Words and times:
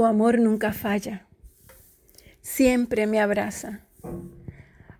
Tu 0.00 0.06
amor 0.06 0.38
nunca 0.38 0.72
falla, 0.72 1.26
siempre 2.40 3.06
me 3.06 3.20
abraza. 3.20 3.84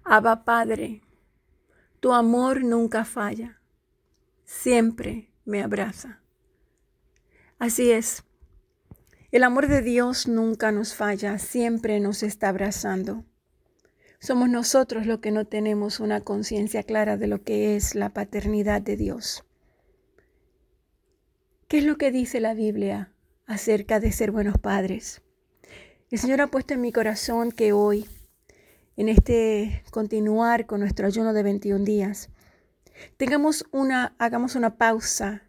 Abba 0.05 0.45
Padre, 0.45 1.01
tu 2.01 2.13
amor 2.13 2.63
nunca 2.63 3.07
falla, 3.07 3.63
siempre 4.45 5.31
me 5.47 5.63
abraza. 5.63 6.21
Así 7.59 7.91
es, 7.91 8.25
el 9.31 9.43
amor 9.45 9.69
de 9.69 9.81
Dios 9.81 10.29
nunca 10.29 10.71
nos 10.71 10.95
falla, 10.95 11.39
siempre 11.39 11.99
nos 11.99 12.23
está 12.23 12.51
abrazando. 12.51 13.25
Somos 14.19 14.51
nosotros 14.51 15.07
los 15.07 15.21
que 15.21 15.31
no 15.31 15.47
tenemos 15.47 15.99
una 15.99 16.21
conciencia 16.21 16.83
clara 16.83 17.17
de 17.17 17.27
lo 17.27 17.43
que 17.43 17.75
es 17.75 17.95
la 17.95 18.11
paternidad 18.11 18.83
de 18.83 18.99
Dios. 18.99 19.45
¿Qué 21.69 21.79
es 21.79 21.85
lo 21.85 21.97
que 21.97 22.11
dice 22.11 22.39
la 22.41 22.53
Biblia 22.53 23.15
acerca 23.51 23.99
de 23.99 24.13
ser 24.13 24.31
buenos 24.31 24.59
padres? 24.59 25.23
El 26.09 26.21
Señor 26.21 26.41
ha 26.41 26.47
puesto 26.47 26.75
en 26.75 26.81
mi 26.81 26.93
corazón 26.93 27.51
que 27.51 27.73
hoy, 27.73 28.07
en 28.97 29.09
este 29.09 29.83
continuar 29.91 30.67
con 30.67 30.79
nuestro 30.79 31.09
ayuno 31.09 31.33
de 31.33 31.43
21 31.43 31.85
días, 31.85 32.31
tengamos 33.17 33.67
una, 33.73 34.15
hagamos 34.19 34.55
una 34.55 34.77
pausa 34.77 35.43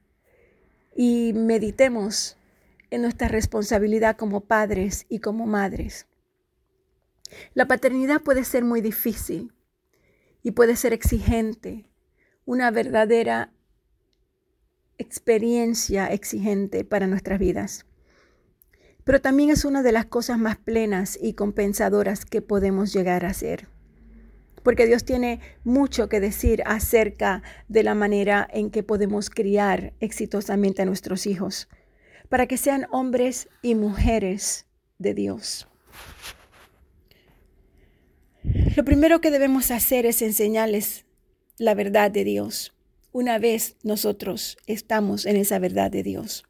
y 0.95 1.33
meditemos 1.33 2.37
en 2.89 3.03
nuestra 3.03 3.27
responsabilidad 3.27 4.17
como 4.17 4.41
padres 4.41 5.05
y 5.07 5.19
como 5.19 5.45
madres. 5.45 6.07
La 7.53 7.67
paternidad 7.67 8.21
puede 8.21 8.43
ser 8.45 8.63
muy 8.63 8.81
difícil 8.81 9.53
y 10.41 10.51
puede 10.51 10.75
ser 10.75 10.91
exigente, 10.91 11.85
una 12.45 12.71
verdadera 12.71 13.53
experiencia 14.97 16.07
exigente 16.07 16.83
para 16.83 17.05
nuestras 17.05 17.37
vidas. 17.37 17.85
Pero 19.03 19.21
también 19.21 19.49
es 19.49 19.65
una 19.65 19.83
de 19.83 19.91
las 19.91 20.05
cosas 20.05 20.37
más 20.37 20.57
plenas 20.57 21.17
y 21.21 21.33
compensadoras 21.33 22.25
que 22.25 22.41
podemos 22.41 22.93
llegar 22.93 23.25
a 23.25 23.33
ser. 23.33 23.67
Porque 24.63 24.85
Dios 24.85 25.03
tiene 25.03 25.39
mucho 25.63 26.07
que 26.07 26.19
decir 26.19 26.61
acerca 26.65 27.41
de 27.67 27.83
la 27.83 27.95
manera 27.95 28.47
en 28.51 28.69
que 28.69 28.83
podemos 28.83 29.29
criar 29.29 29.93
exitosamente 29.99 30.83
a 30.83 30.85
nuestros 30.85 31.25
hijos, 31.25 31.67
para 32.29 32.45
que 32.47 32.57
sean 32.57 32.85
hombres 32.91 33.49
y 33.61 33.75
mujeres 33.75 34.67
de 34.99 35.13
Dios. 35.15 35.67
Lo 38.75 38.85
primero 38.85 39.19
que 39.19 39.31
debemos 39.31 39.71
hacer 39.71 40.05
es 40.05 40.21
enseñarles 40.21 41.05
la 41.57 41.73
verdad 41.73 42.11
de 42.11 42.23
Dios 42.23 42.73
una 43.13 43.39
vez 43.39 43.75
nosotros 43.83 44.57
estamos 44.67 45.25
en 45.25 45.35
esa 45.35 45.59
verdad 45.59 45.91
de 45.91 46.03
Dios. 46.03 46.45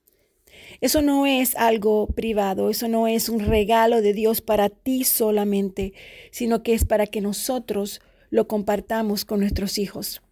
Eso 0.82 1.04
no 1.04 1.28
es 1.28 1.56
algo 1.58 2.08
privado, 2.08 2.72
eso 2.72 2.88
no 2.88 3.08
es 3.08 3.30
un 3.30 3.40
regalo 3.40 4.02
de 4.02 4.14
Dios 4.14 4.42
para 4.42 4.68
ti 4.70 5.04
solamente, 5.04 5.94
sino 6.32 6.64
que 6.64 6.74
es 6.74 6.86
para 6.86 7.06
que 7.06 7.22
nosotros 7.22 8.02
lo 8.32 8.48
compartamos 8.48 9.24
con 9.24 9.42
nuestros 9.42 9.78
hijos. 9.78 10.24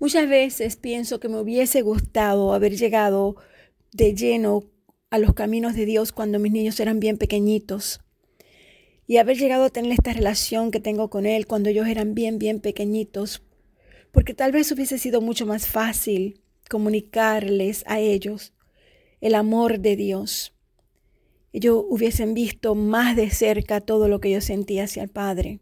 Muchas 0.00 0.28
veces 0.28 0.74
pienso 0.74 1.20
que 1.20 1.28
me 1.28 1.38
hubiese 1.38 1.82
gustado 1.82 2.54
haber 2.54 2.76
llegado 2.76 3.36
de 3.92 4.16
lleno 4.16 4.64
a 5.10 5.18
los 5.18 5.32
caminos 5.32 5.76
de 5.76 5.86
Dios 5.86 6.10
cuando 6.10 6.40
mis 6.40 6.50
niños 6.50 6.80
eran 6.80 6.98
bien 6.98 7.18
pequeñitos 7.18 8.00
y 9.06 9.18
haber 9.18 9.36
llegado 9.38 9.62
a 9.62 9.70
tener 9.70 9.92
esta 9.92 10.12
relación 10.12 10.72
que 10.72 10.80
tengo 10.80 11.08
con 11.08 11.24
Él 11.24 11.46
cuando 11.46 11.68
ellos 11.70 11.86
eran 11.86 12.16
bien, 12.16 12.40
bien 12.40 12.58
pequeñitos, 12.58 13.42
porque 14.10 14.34
tal 14.34 14.50
vez 14.50 14.72
hubiese 14.72 14.98
sido 14.98 15.20
mucho 15.20 15.46
más 15.46 15.68
fácil 15.68 16.40
comunicarles 16.68 17.84
a 17.86 18.00
ellos 18.00 18.52
el 19.22 19.34
amor 19.34 19.80
de 19.80 19.96
Dios. 19.96 20.52
Ellos 21.54 21.82
hubiesen 21.88 22.34
visto 22.34 22.74
más 22.74 23.16
de 23.16 23.30
cerca 23.30 23.80
todo 23.80 24.08
lo 24.08 24.20
que 24.20 24.30
yo 24.30 24.42
sentía 24.42 24.84
hacia 24.84 25.02
el 25.02 25.08
Padre. 25.08 25.60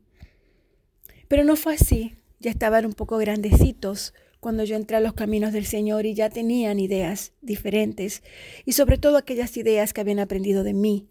Pero 1.29 1.45
no 1.45 1.55
fue 1.55 1.75
así. 1.75 2.17
Ya 2.41 2.51
estaban 2.51 2.85
un 2.85 2.95
poco 2.95 3.19
grandecitos 3.19 4.13
cuando 4.41 4.65
yo 4.65 4.75
entré 4.75 4.97
a 4.97 5.01
los 5.01 5.13
caminos 5.13 5.53
del 5.53 5.67
Señor 5.67 6.07
y 6.07 6.15
ya 6.15 6.29
tenían 6.29 6.81
ideas 6.81 7.33
diferentes 7.41 8.25
y 8.65 8.73
sobre 8.73 8.99
todo 8.99 9.17
aquellas 9.17 9.57
ideas 9.57 9.93
que 9.93 10.01
habían 10.01 10.19
aprendido 10.19 10.65
de 10.65 10.75
mí, 10.75 11.07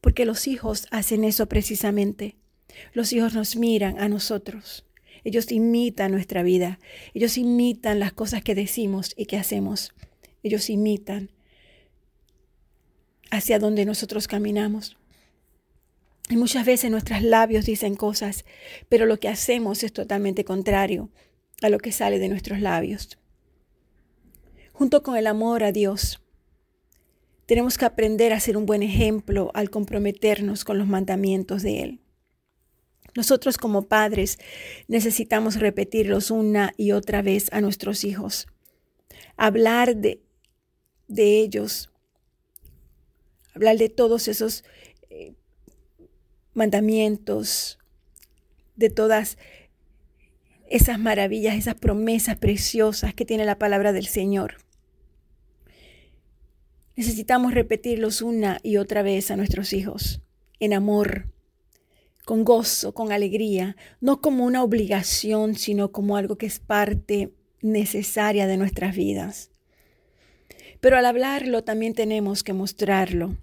porque 0.00 0.24
los 0.24 0.48
hijos 0.48 0.88
hacen 0.90 1.22
eso 1.22 1.46
precisamente. 1.46 2.36
Los 2.92 3.12
hijos 3.12 3.34
nos 3.34 3.54
miran 3.54 4.00
a 4.00 4.08
nosotros 4.08 4.84
ellos 5.24 5.50
imitan 5.52 6.10
nuestra 6.10 6.42
vida. 6.42 6.78
Ellos 7.14 7.38
imitan 7.38 8.00
las 8.00 8.12
cosas 8.12 8.42
que 8.42 8.54
decimos 8.54 9.12
y 9.16 9.26
que 9.26 9.36
hacemos. 9.36 9.94
Ellos 10.42 10.68
imitan 10.70 11.30
hacia 13.32 13.58
donde 13.58 13.86
nosotros 13.86 14.28
caminamos. 14.28 14.96
Y 16.28 16.36
muchas 16.36 16.66
veces 16.66 16.90
nuestros 16.90 17.22
labios 17.22 17.64
dicen 17.64 17.96
cosas, 17.96 18.44
pero 18.88 19.06
lo 19.06 19.18
que 19.18 19.28
hacemos 19.28 19.82
es 19.82 19.92
totalmente 19.92 20.44
contrario 20.44 21.10
a 21.62 21.70
lo 21.70 21.78
que 21.78 21.92
sale 21.92 22.18
de 22.18 22.28
nuestros 22.28 22.60
labios. 22.60 23.18
Junto 24.72 25.02
con 25.02 25.16
el 25.16 25.26
amor 25.26 25.64
a 25.64 25.72
Dios, 25.72 26.22
tenemos 27.46 27.78
que 27.78 27.86
aprender 27.86 28.34
a 28.34 28.40
ser 28.40 28.56
un 28.56 28.66
buen 28.66 28.82
ejemplo 28.82 29.50
al 29.54 29.70
comprometernos 29.70 30.64
con 30.64 30.78
los 30.78 30.86
mandamientos 30.86 31.62
de 31.62 31.80
Él. 31.80 32.00
Nosotros 33.14 33.56
como 33.56 33.88
padres 33.88 34.38
necesitamos 34.88 35.58
repetirlos 35.58 36.30
una 36.30 36.74
y 36.76 36.92
otra 36.92 37.22
vez 37.22 37.50
a 37.52 37.62
nuestros 37.62 38.04
hijos. 38.04 38.46
Hablar 39.36 39.96
de, 39.96 40.22
de 41.08 41.40
ellos. 41.40 41.91
Hablar 43.54 43.76
de 43.76 43.88
todos 43.88 44.28
esos 44.28 44.64
eh, 45.10 45.34
mandamientos, 46.54 47.78
de 48.76 48.90
todas 48.90 49.38
esas 50.68 50.98
maravillas, 50.98 51.54
esas 51.54 51.74
promesas 51.74 52.38
preciosas 52.38 53.14
que 53.14 53.24
tiene 53.24 53.44
la 53.44 53.58
palabra 53.58 53.92
del 53.92 54.06
Señor. 54.06 54.56
Necesitamos 56.96 57.54
repetirlos 57.54 58.22
una 58.22 58.58
y 58.62 58.76
otra 58.76 59.02
vez 59.02 59.30
a 59.30 59.36
nuestros 59.36 59.72
hijos 59.72 60.22
en 60.60 60.72
amor, 60.72 61.32
con 62.24 62.44
gozo, 62.44 62.94
con 62.94 63.12
alegría, 63.12 63.76
no 64.00 64.20
como 64.20 64.44
una 64.44 64.62
obligación, 64.62 65.56
sino 65.56 65.90
como 65.90 66.16
algo 66.16 66.36
que 66.36 66.46
es 66.46 66.60
parte 66.60 67.32
necesaria 67.62 68.46
de 68.46 68.56
nuestras 68.56 68.94
vidas. 68.94 69.51
Pero 70.82 70.96
al 70.96 71.06
hablarlo 71.06 71.62
también 71.62 71.94
tenemos 71.94 72.42
que 72.42 72.54
mostrarlo. 72.54 73.36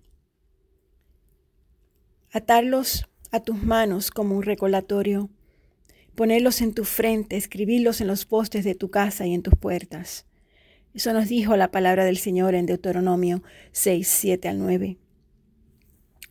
Atarlos 2.33 3.05
a 3.31 3.39
tus 3.39 3.63
manos 3.63 4.11
como 4.11 4.35
un 4.35 4.43
recolatorio, 4.43 5.29
ponerlos 6.15 6.59
en 6.59 6.73
tu 6.73 6.83
frente, 6.83 7.37
escribirlos 7.37 8.01
en 8.01 8.07
los 8.07 8.25
postes 8.25 8.65
de 8.65 8.75
tu 8.75 8.91
casa 8.91 9.25
y 9.25 9.33
en 9.33 9.41
tus 9.41 9.55
puertas. 9.55 10.25
Eso 10.93 11.13
nos 11.13 11.29
dijo 11.29 11.55
la 11.55 11.71
palabra 11.71 12.03
del 12.03 12.17
Señor 12.17 12.55
en 12.55 12.65
Deuteronomio 12.65 13.41
6, 13.71 14.05
7 14.05 14.49
al 14.49 14.59
9. 14.59 14.97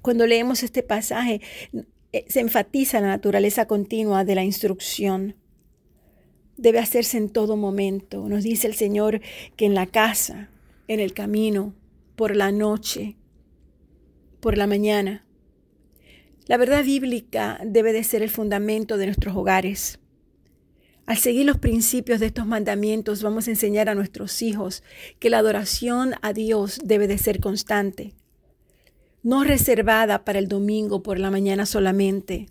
Cuando 0.02 0.26
leemos 0.26 0.62
este 0.62 0.82
pasaje, 0.82 1.40
eh, 2.12 2.26
se 2.28 2.40
enfatiza 2.40 3.00
la 3.00 3.06
naturaleza 3.06 3.66
continua 3.66 4.26
de 4.26 4.34
la 4.34 4.44
instrucción. 4.44 5.36
Debe 6.58 6.80
hacerse 6.80 7.16
en 7.16 7.30
todo 7.30 7.56
momento. 7.56 8.28
Nos 8.28 8.44
dice 8.44 8.66
el 8.66 8.74
Señor 8.74 9.22
que 9.56 9.64
en 9.64 9.74
la 9.74 9.86
casa, 9.86 10.50
en 10.88 11.00
el 11.00 11.12
camino, 11.12 11.74
por 12.16 12.34
la 12.34 12.50
noche, 12.50 13.16
por 14.40 14.58
la 14.58 14.66
mañana. 14.66 15.24
La 16.46 16.56
verdad 16.56 16.82
bíblica 16.82 17.60
debe 17.64 17.92
de 17.92 18.02
ser 18.02 18.22
el 18.22 18.30
fundamento 18.30 18.96
de 18.96 19.06
nuestros 19.06 19.36
hogares. 19.36 20.00
Al 21.04 21.16
seguir 21.16 21.46
los 21.46 21.58
principios 21.58 22.20
de 22.20 22.26
estos 22.26 22.46
mandamientos 22.46 23.22
vamos 23.22 23.46
a 23.46 23.50
enseñar 23.50 23.88
a 23.88 23.94
nuestros 23.94 24.42
hijos 24.42 24.82
que 25.18 25.30
la 25.30 25.38
adoración 25.38 26.14
a 26.22 26.32
Dios 26.32 26.80
debe 26.84 27.06
de 27.06 27.18
ser 27.18 27.40
constante, 27.40 28.14
no 29.22 29.44
reservada 29.44 30.24
para 30.24 30.38
el 30.38 30.48
domingo 30.48 31.02
por 31.02 31.18
la 31.18 31.30
mañana 31.30 31.66
solamente 31.66 32.48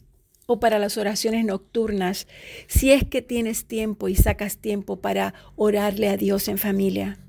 o 0.48 0.60
para 0.60 0.80
las 0.80 0.98
oraciones 0.98 1.44
nocturnas, 1.46 2.28
si 2.68 2.92
es 2.92 3.04
que 3.04 3.22
tienes 3.22 3.66
tiempo 3.66 4.08
y 4.08 4.16
sacas 4.16 4.58
tiempo 4.58 5.02
para 5.02 5.34
orarle 5.56 6.08
a 6.08 6.18
Dios 6.18 6.48
en 6.48 6.58
familia. 6.58 7.20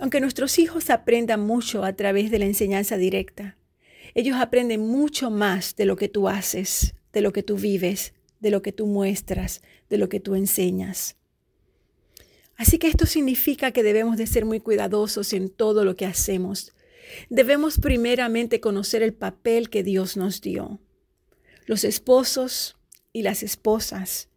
Aunque 0.00 0.20
nuestros 0.20 0.58
hijos 0.58 0.90
aprendan 0.90 1.40
mucho 1.40 1.84
a 1.84 1.92
través 1.92 2.30
de 2.30 2.38
la 2.38 2.46
enseñanza 2.46 2.96
directa, 2.96 3.56
ellos 4.14 4.36
aprenden 4.36 4.80
mucho 4.80 5.30
más 5.30 5.76
de 5.76 5.84
lo 5.84 5.96
que 5.96 6.08
tú 6.08 6.28
haces, 6.28 6.94
de 7.12 7.20
lo 7.20 7.32
que 7.32 7.42
tú 7.42 7.56
vives, 7.56 8.14
de 8.40 8.50
lo 8.50 8.62
que 8.62 8.72
tú 8.72 8.86
muestras, 8.86 9.62
de 9.88 9.98
lo 9.98 10.08
que 10.08 10.18
tú 10.18 10.34
enseñas. 10.34 11.16
Así 12.56 12.78
que 12.78 12.88
esto 12.88 13.06
significa 13.06 13.70
que 13.70 13.82
debemos 13.82 14.16
de 14.16 14.26
ser 14.26 14.44
muy 14.44 14.60
cuidadosos 14.60 15.32
en 15.32 15.48
todo 15.48 15.84
lo 15.84 15.96
que 15.96 16.06
hacemos, 16.06 16.72
Debemos 17.28 17.78
primeramente 17.78 18.60
conocer 18.60 19.02
el 19.02 19.12
papel 19.12 19.70
que 19.70 19.82
Dios 19.82 20.16
nos 20.16 20.40
dio. 20.40 20.78
Los 21.66 21.84
esposos 21.84 22.76
y 23.12 23.22
las 23.22 23.42
esposas 23.42 24.28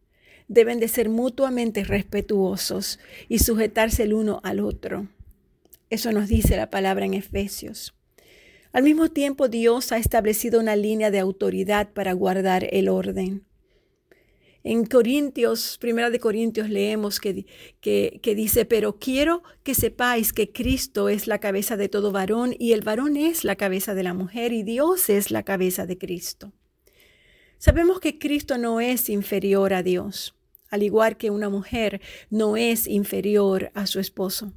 deben 0.48 0.80
de 0.80 0.88
ser 0.88 1.10
mutuamente 1.10 1.84
respetuosos 1.84 3.00
y 3.30 3.40
sujetarse 3.40 4.04
el 4.04 4.14
uno 4.14 4.40
al 4.44 4.60
otro. 4.60 5.08
Eso 5.94 6.12
nos 6.12 6.28
dice 6.28 6.58
la 6.58 6.72
palabra 6.72 7.06
en 7.06 7.14
Efesios. 7.14 7.94
Al 8.72 8.82
mismo 8.82 9.12
tiempo, 9.12 9.48
Dios 9.48 9.92
ha 9.92 9.98
establecido 9.98 10.60
una 10.60 10.76
línea 10.76 11.12
de 11.12 11.20
autoridad 11.20 11.94
para 11.94 12.14
guardar 12.14 12.68
el 12.72 12.90
orden. 12.90 13.46
En 14.64 14.88
Corintios, 14.88 15.78
primera 15.80 16.10
de 16.10 16.20
Corintios, 16.20 16.68
leemos 16.68 17.20
que, 17.20 17.46
que, 17.80 18.20
que, 18.24 18.34
dice, 18.34 18.66
pero 18.66 18.98
quiero 18.98 19.44
que 19.62 19.76
sepáis 19.76 20.34
que 20.34 20.52
Cristo 20.52 21.10
es 21.10 21.28
la 21.28 21.38
cabeza 21.38 21.78
de 21.78 21.90
todo 21.90 22.12
varón 22.12 22.56
y 22.58 22.72
el 22.72 22.82
varón 22.82 23.16
es 23.16 23.44
la 23.44 23.56
cabeza 23.56 23.94
de 23.94 24.02
la 24.02 24.16
mujer 24.16 24.52
y 24.52 24.64
Dios 24.64 25.12
es 25.12 25.30
la 25.30 25.44
cabeza 25.44 25.86
de 25.86 26.00
Cristo. 26.00 26.54
Sabemos 27.60 28.00
que 28.00 28.18
Cristo 28.18 28.58
no 28.58 28.82
es 28.82 29.12
inferior 29.12 29.76
a 29.76 29.84
Dios, 29.84 30.34
al 30.72 30.82
igual 30.82 31.18
que 31.18 31.30
una 31.30 31.50
mujer 31.50 32.02
no 32.32 32.58
es 32.58 32.88
inferior 32.88 33.70
a 33.76 33.86
su 33.86 34.00
esposo. 34.00 34.54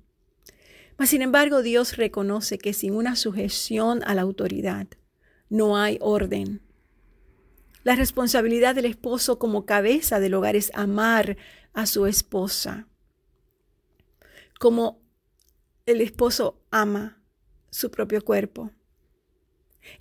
Mas, 0.98 1.10
sin 1.10 1.22
embargo, 1.22 1.62
Dios 1.62 1.96
reconoce 1.96 2.58
que 2.58 2.72
sin 2.72 2.94
una 2.94 3.16
sujeción 3.16 4.02
a 4.04 4.14
la 4.14 4.22
autoridad 4.22 4.86
no 5.48 5.76
hay 5.76 5.98
orden. 6.00 6.62
La 7.84 7.94
responsabilidad 7.94 8.74
del 8.74 8.86
esposo 8.86 9.38
como 9.38 9.66
cabeza 9.66 10.18
del 10.18 10.34
hogar 10.34 10.56
es 10.56 10.72
amar 10.74 11.36
a 11.72 11.86
su 11.86 12.06
esposa, 12.06 12.88
como 14.58 15.00
el 15.84 16.00
esposo 16.00 16.60
ama 16.70 17.22
su 17.70 17.90
propio 17.90 18.24
cuerpo. 18.24 18.72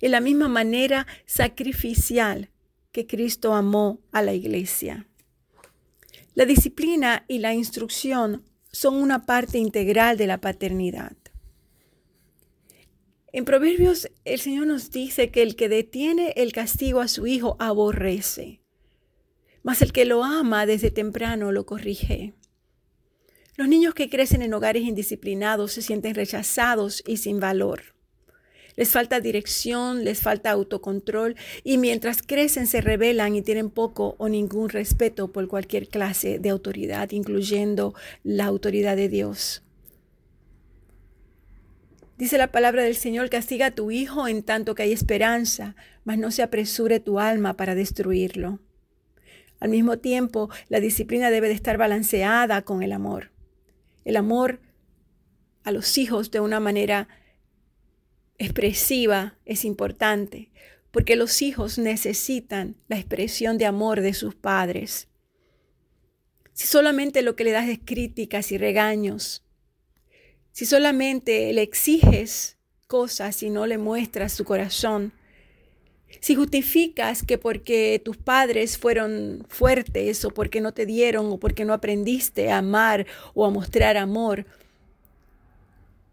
En 0.00 0.10
la 0.10 0.20
misma 0.20 0.48
manera 0.48 1.06
sacrificial 1.26 2.50
que 2.90 3.06
Cristo 3.06 3.54
amó 3.54 4.00
a 4.10 4.22
la 4.22 4.32
iglesia. 4.32 5.06
La 6.34 6.44
disciplina 6.44 7.24
y 7.28 7.38
la 7.38 7.54
instrucción 7.54 8.42
son 8.76 8.96
una 8.96 9.24
parte 9.24 9.58
integral 9.58 10.18
de 10.18 10.26
la 10.26 10.40
paternidad. 10.40 11.16
En 13.32 13.44
Proverbios 13.44 14.08
el 14.24 14.38
Señor 14.38 14.66
nos 14.66 14.90
dice 14.90 15.30
que 15.30 15.42
el 15.42 15.56
que 15.56 15.68
detiene 15.68 16.34
el 16.36 16.52
castigo 16.52 17.00
a 17.00 17.08
su 17.08 17.26
hijo 17.26 17.56
aborrece, 17.58 18.60
mas 19.62 19.82
el 19.82 19.92
que 19.92 20.04
lo 20.04 20.24
ama 20.24 20.66
desde 20.66 20.90
temprano 20.90 21.52
lo 21.52 21.66
corrige. 21.66 22.34
Los 23.56 23.68
niños 23.68 23.94
que 23.94 24.10
crecen 24.10 24.42
en 24.42 24.52
hogares 24.54 24.84
indisciplinados 24.84 25.72
se 25.72 25.82
sienten 25.82 26.14
rechazados 26.14 27.02
y 27.06 27.16
sin 27.16 27.40
valor 27.40 27.95
les 28.76 28.90
falta 28.90 29.20
dirección, 29.20 30.04
les 30.04 30.20
falta 30.20 30.50
autocontrol 30.50 31.34
y 31.64 31.78
mientras 31.78 32.22
crecen 32.22 32.66
se 32.66 32.80
rebelan 32.80 33.34
y 33.34 33.42
tienen 33.42 33.70
poco 33.70 34.14
o 34.18 34.28
ningún 34.28 34.68
respeto 34.68 35.32
por 35.32 35.48
cualquier 35.48 35.88
clase 35.88 36.38
de 36.38 36.50
autoridad, 36.50 37.10
incluyendo 37.10 37.94
la 38.22 38.44
autoridad 38.44 38.96
de 38.96 39.08
Dios. 39.08 39.62
Dice 42.18 42.38
la 42.38 42.50
palabra 42.50 42.82
del 42.82 42.96
Señor, 42.96 43.28
castiga 43.28 43.66
a 43.66 43.70
tu 43.74 43.90
hijo 43.90 44.26
en 44.26 44.42
tanto 44.42 44.74
que 44.74 44.84
hay 44.84 44.92
esperanza, 44.92 45.76
mas 46.04 46.18
no 46.18 46.30
se 46.30 46.42
apresure 46.42 46.98
tu 46.98 47.18
alma 47.18 47.56
para 47.56 47.74
destruirlo. 47.74 48.60
Al 49.60 49.70
mismo 49.70 49.98
tiempo, 49.98 50.50
la 50.68 50.80
disciplina 50.80 51.30
debe 51.30 51.48
de 51.48 51.54
estar 51.54 51.76
balanceada 51.76 52.62
con 52.62 52.82
el 52.82 52.92
amor. 52.92 53.32
El 54.04 54.16
amor 54.16 54.60
a 55.64 55.72
los 55.72 55.98
hijos 55.98 56.30
de 56.30 56.40
una 56.40 56.60
manera 56.60 57.08
expresiva 58.38 59.38
es 59.44 59.64
importante, 59.64 60.50
porque 60.90 61.16
los 61.16 61.42
hijos 61.42 61.78
necesitan 61.78 62.76
la 62.88 62.96
expresión 62.96 63.58
de 63.58 63.66
amor 63.66 64.00
de 64.00 64.14
sus 64.14 64.34
padres. 64.34 65.08
Si 66.52 66.66
solamente 66.66 67.22
lo 67.22 67.36
que 67.36 67.44
le 67.44 67.50
das 67.50 67.68
es 67.68 67.78
críticas 67.84 68.50
y 68.52 68.58
regaños, 68.58 69.44
si 70.52 70.64
solamente 70.64 71.52
le 71.52 71.62
exiges 71.62 72.56
cosas 72.86 73.42
y 73.42 73.50
no 73.50 73.66
le 73.66 73.76
muestras 73.76 74.32
su 74.32 74.44
corazón, 74.44 75.12
si 76.20 76.34
justificas 76.34 77.22
que 77.22 77.36
porque 77.36 78.00
tus 78.02 78.16
padres 78.16 78.78
fueron 78.78 79.44
fuertes 79.48 80.24
o 80.24 80.30
porque 80.30 80.60
no 80.60 80.72
te 80.72 80.86
dieron 80.86 81.26
o 81.30 81.38
porque 81.38 81.64
no 81.64 81.72
aprendiste 81.72 82.50
a 82.50 82.58
amar 82.58 83.06
o 83.34 83.44
a 83.44 83.50
mostrar 83.50 83.96
amor, 83.96 84.46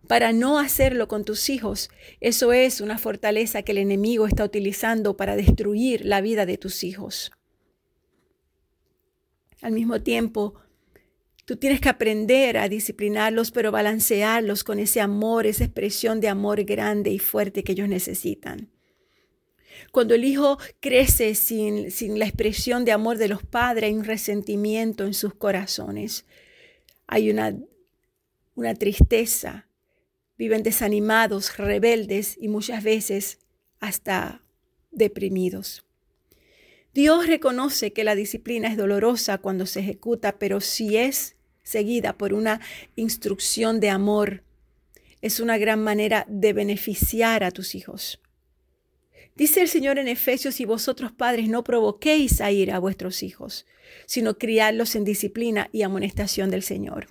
para 0.08 0.34
no 0.34 0.60
hacerlo 0.60 1.08
con 1.08 1.24
tus 1.24 1.50
hijos. 1.50 1.90
Eso 2.20 2.54
es 2.54 2.82
una 2.82 2.98
fortaleza 2.98 3.64
que 3.64 3.72
el 3.72 3.78
enemigo 3.78 4.28
está 4.28 4.44
utilizando 4.44 5.16
para 5.16 5.36
destruir 5.36 6.06
la 6.06 6.22
vida 6.22 6.46
de 6.46 6.58
tus 6.58 6.84
hijos. 6.84 7.32
Al 9.62 9.72
mismo 9.72 10.02
tiempo, 10.02 10.56
tú 11.46 11.56
tienes 11.56 11.80
que 11.80 11.90
aprender 11.90 12.58
a 12.58 12.68
disciplinarlos, 12.68 13.52
pero 13.52 13.72
balancearlos 13.72 14.64
con 14.64 14.80
ese 14.80 15.00
amor, 15.00 15.48
esa 15.48 15.64
expresión 15.64 16.20
de 16.20 16.28
amor 16.28 16.64
grande 16.66 17.12
y 17.12 17.20
fuerte 17.20 17.64
que 17.64 17.72
ellos 17.72 17.88
necesitan. 17.88 18.70
Cuando 19.92 20.16
el 20.16 20.26
hijo 20.26 20.58
crece 20.82 21.34
sin, 21.34 21.88
la 22.20 22.26
expresión 22.26 22.84
de 22.84 22.92
amor 22.92 23.18
de 23.18 23.30
los 23.30 23.44
padres, 23.44 23.86
hay 23.86 23.94
un 23.94 24.04
resentimiento 24.04 25.06
en 25.06 25.14
sus 25.14 25.34
corazones. 25.34 26.26
Hay 27.08 27.30
una 27.30 28.76
tristeza, 28.76 29.68
viven 30.38 30.64
desanimados, 30.64 31.58
rebeldes 31.58 32.38
y 32.40 32.48
muchas 32.48 32.84
veces 32.84 33.40
hasta 33.80 34.42
deprimidos. 34.92 35.86
Dios 36.94 37.28
reconoce 37.28 37.92
que 37.92 38.04
la 38.04 38.16
disciplina 38.16 38.68
es 38.68 38.78
dolorosa 38.78 39.40
cuando 39.40 39.66
se 39.66 39.80
ejecuta, 39.80 40.38
pero 40.38 40.62
si 40.62 40.98
es 40.98 41.36
seguida 41.64 42.18
por 42.18 42.34
una 42.34 42.62
instrucción 42.96 43.80
de 43.80 43.90
amor, 43.90 44.44
es 45.22 45.40
una 45.40 45.58
gran 45.58 45.82
manera 45.84 46.26
de 46.30 46.54
beneficiar 46.54 47.44
a 47.44 47.52
tus 47.52 47.76
hijos. 47.76 48.22
Dice 49.36 49.62
el 49.62 49.68
Señor 49.68 49.98
en 49.98 50.08
Efesios, 50.08 50.60
y 50.60 50.66
vosotros 50.66 51.12
padres 51.12 51.50
no 51.50 51.64
provoquéis 51.64 52.42
a 52.42 52.52
ir 52.52 52.72
a 52.72 52.78
vuestros 52.78 53.24
hijos, 53.24 53.66
sino 54.06 54.38
criarlos 54.38 54.96
en 54.96 55.04
disciplina 55.04 55.70
y 55.72 55.82
amonestación 55.82 56.52
del 56.52 56.62
Señor. 56.62 57.08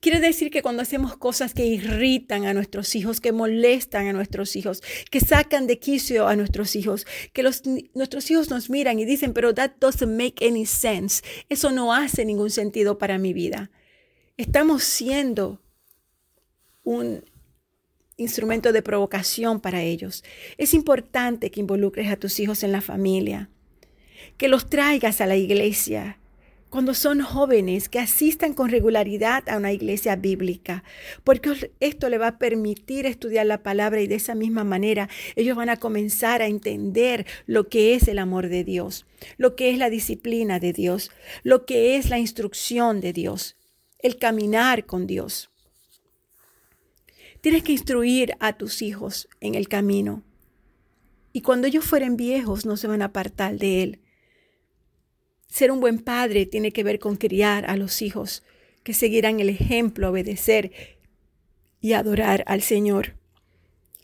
Quiere 0.00 0.20
decir 0.20 0.50
que 0.50 0.62
cuando 0.62 0.82
hacemos 0.82 1.16
cosas 1.16 1.54
que 1.54 1.64
irritan 1.64 2.44
a 2.44 2.54
nuestros 2.54 2.94
hijos, 2.94 3.20
que 3.20 3.32
molestan 3.32 4.06
a 4.08 4.12
nuestros 4.12 4.54
hijos, 4.56 4.82
que 5.10 5.20
sacan 5.20 5.66
de 5.66 5.78
quicio 5.78 6.28
a 6.28 6.36
nuestros 6.36 6.76
hijos, 6.76 7.06
que 7.32 7.42
los, 7.42 7.62
nuestros 7.94 8.30
hijos 8.30 8.50
nos 8.50 8.68
miran 8.70 8.98
y 8.98 9.04
dicen, 9.04 9.32
pero 9.32 9.54
that 9.54 9.72
doesn't 9.80 10.16
make 10.16 10.46
any 10.46 10.66
sense. 10.66 11.22
Eso 11.48 11.70
no 11.72 11.94
hace 11.94 12.24
ningún 12.24 12.50
sentido 12.50 12.98
para 12.98 13.18
mi 13.18 13.32
vida. 13.32 13.70
Estamos 14.36 14.84
siendo 14.84 15.62
un 16.84 17.24
instrumento 18.16 18.72
de 18.72 18.82
provocación 18.82 19.60
para 19.60 19.82
ellos. 19.82 20.24
Es 20.58 20.74
importante 20.74 21.50
que 21.50 21.60
involucres 21.60 22.10
a 22.10 22.16
tus 22.16 22.38
hijos 22.40 22.62
en 22.62 22.72
la 22.72 22.80
familia, 22.80 23.50
que 24.36 24.48
los 24.48 24.68
traigas 24.68 25.20
a 25.20 25.26
la 25.26 25.36
iglesia, 25.36 26.18
cuando 26.76 26.92
son 26.92 27.22
jóvenes, 27.22 27.88
que 27.88 28.00
asistan 28.00 28.52
con 28.52 28.68
regularidad 28.68 29.48
a 29.48 29.56
una 29.56 29.72
iglesia 29.72 30.14
bíblica, 30.14 30.84
porque 31.24 31.72
esto 31.80 32.10
le 32.10 32.18
va 32.18 32.26
a 32.26 32.38
permitir 32.38 33.06
estudiar 33.06 33.46
la 33.46 33.62
palabra 33.62 34.02
y 34.02 34.06
de 34.06 34.16
esa 34.16 34.34
misma 34.34 34.62
manera 34.62 35.08
ellos 35.36 35.56
van 35.56 35.70
a 35.70 35.78
comenzar 35.78 36.42
a 36.42 36.48
entender 36.48 37.24
lo 37.46 37.70
que 37.70 37.94
es 37.94 38.08
el 38.08 38.18
amor 38.18 38.50
de 38.50 38.62
Dios, 38.62 39.06
lo 39.38 39.56
que 39.56 39.70
es 39.70 39.78
la 39.78 39.88
disciplina 39.88 40.60
de 40.60 40.74
Dios, 40.74 41.10
lo 41.44 41.64
que 41.64 41.96
es 41.96 42.10
la 42.10 42.18
instrucción 42.18 43.00
de 43.00 43.14
Dios, 43.14 43.56
el 43.98 44.18
caminar 44.18 44.84
con 44.84 45.06
Dios. 45.06 45.48
Tienes 47.40 47.62
que 47.62 47.72
instruir 47.72 48.34
a 48.38 48.52
tus 48.52 48.82
hijos 48.82 49.30
en 49.40 49.54
el 49.54 49.68
camino. 49.68 50.24
Y 51.32 51.40
cuando 51.40 51.68
ellos 51.68 51.86
fueren 51.86 52.18
viejos 52.18 52.66
no 52.66 52.76
se 52.76 52.86
van 52.86 53.00
a 53.00 53.06
apartar 53.06 53.56
de 53.56 53.82
él 53.82 54.00
ser 55.48 55.70
un 55.70 55.80
buen 55.80 55.98
padre 55.98 56.46
tiene 56.46 56.72
que 56.72 56.84
ver 56.84 56.98
con 56.98 57.16
criar 57.16 57.68
a 57.70 57.76
los 57.76 58.02
hijos 58.02 58.42
que 58.82 58.94
seguirán 58.94 59.40
el 59.40 59.48
ejemplo, 59.48 60.10
obedecer 60.10 60.70
y 61.80 61.94
adorar 61.94 62.44
al 62.46 62.62
Señor. 62.62 63.16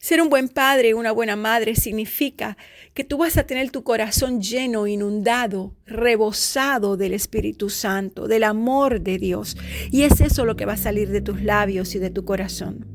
Ser 0.01 0.21
un 0.21 0.29
buen 0.29 0.49
padre, 0.49 0.95
una 0.95 1.13
buena 1.13 1.37
madre, 1.37 1.77
significa 1.77 2.57
que 2.93 3.05
tú 3.05 3.19
vas 3.19 3.37
a 3.37 3.47
tener 3.47 3.71
tu 3.71 3.85
corazón 3.85 4.43
lleno, 4.43 4.89
inundado, 4.89 5.77
rebosado 5.87 6.97
del 6.97 7.15
Espíritu 7.15 7.71
Santo, 7.71 8.27
del 8.27 8.43
amor 8.43 9.01
de 9.01 9.19
Dios. 9.19 9.57
Y 9.93 10.03
es 10.03 10.21
eso 10.21 10.45
lo 10.45 10.57
que 10.57 10.67
va 10.67 10.73
a 10.73 10.77
salir 10.77 11.11
de 11.11 11.21
tus 11.21 11.43
labios 11.43 11.95
y 11.95 12.01
de 12.01 12.11
tu 12.11 12.25
corazón. 12.25 12.92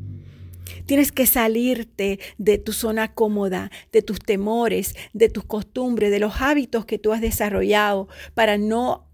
Tienes 0.85 1.11
que 1.11 1.25
salirte 1.25 2.19
de 2.37 2.57
tu 2.57 2.73
zona 2.73 3.13
cómoda, 3.13 3.71
de 3.91 4.01
tus 4.01 4.19
temores, 4.19 4.95
de 5.13 5.29
tus 5.29 5.43
costumbres, 5.43 6.11
de 6.11 6.19
los 6.19 6.41
hábitos 6.41 6.85
que 6.85 6.99
tú 6.99 7.13
has 7.13 7.21
desarrollado 7.21 8.07
para 8.33 8.57
no 8.57 9.07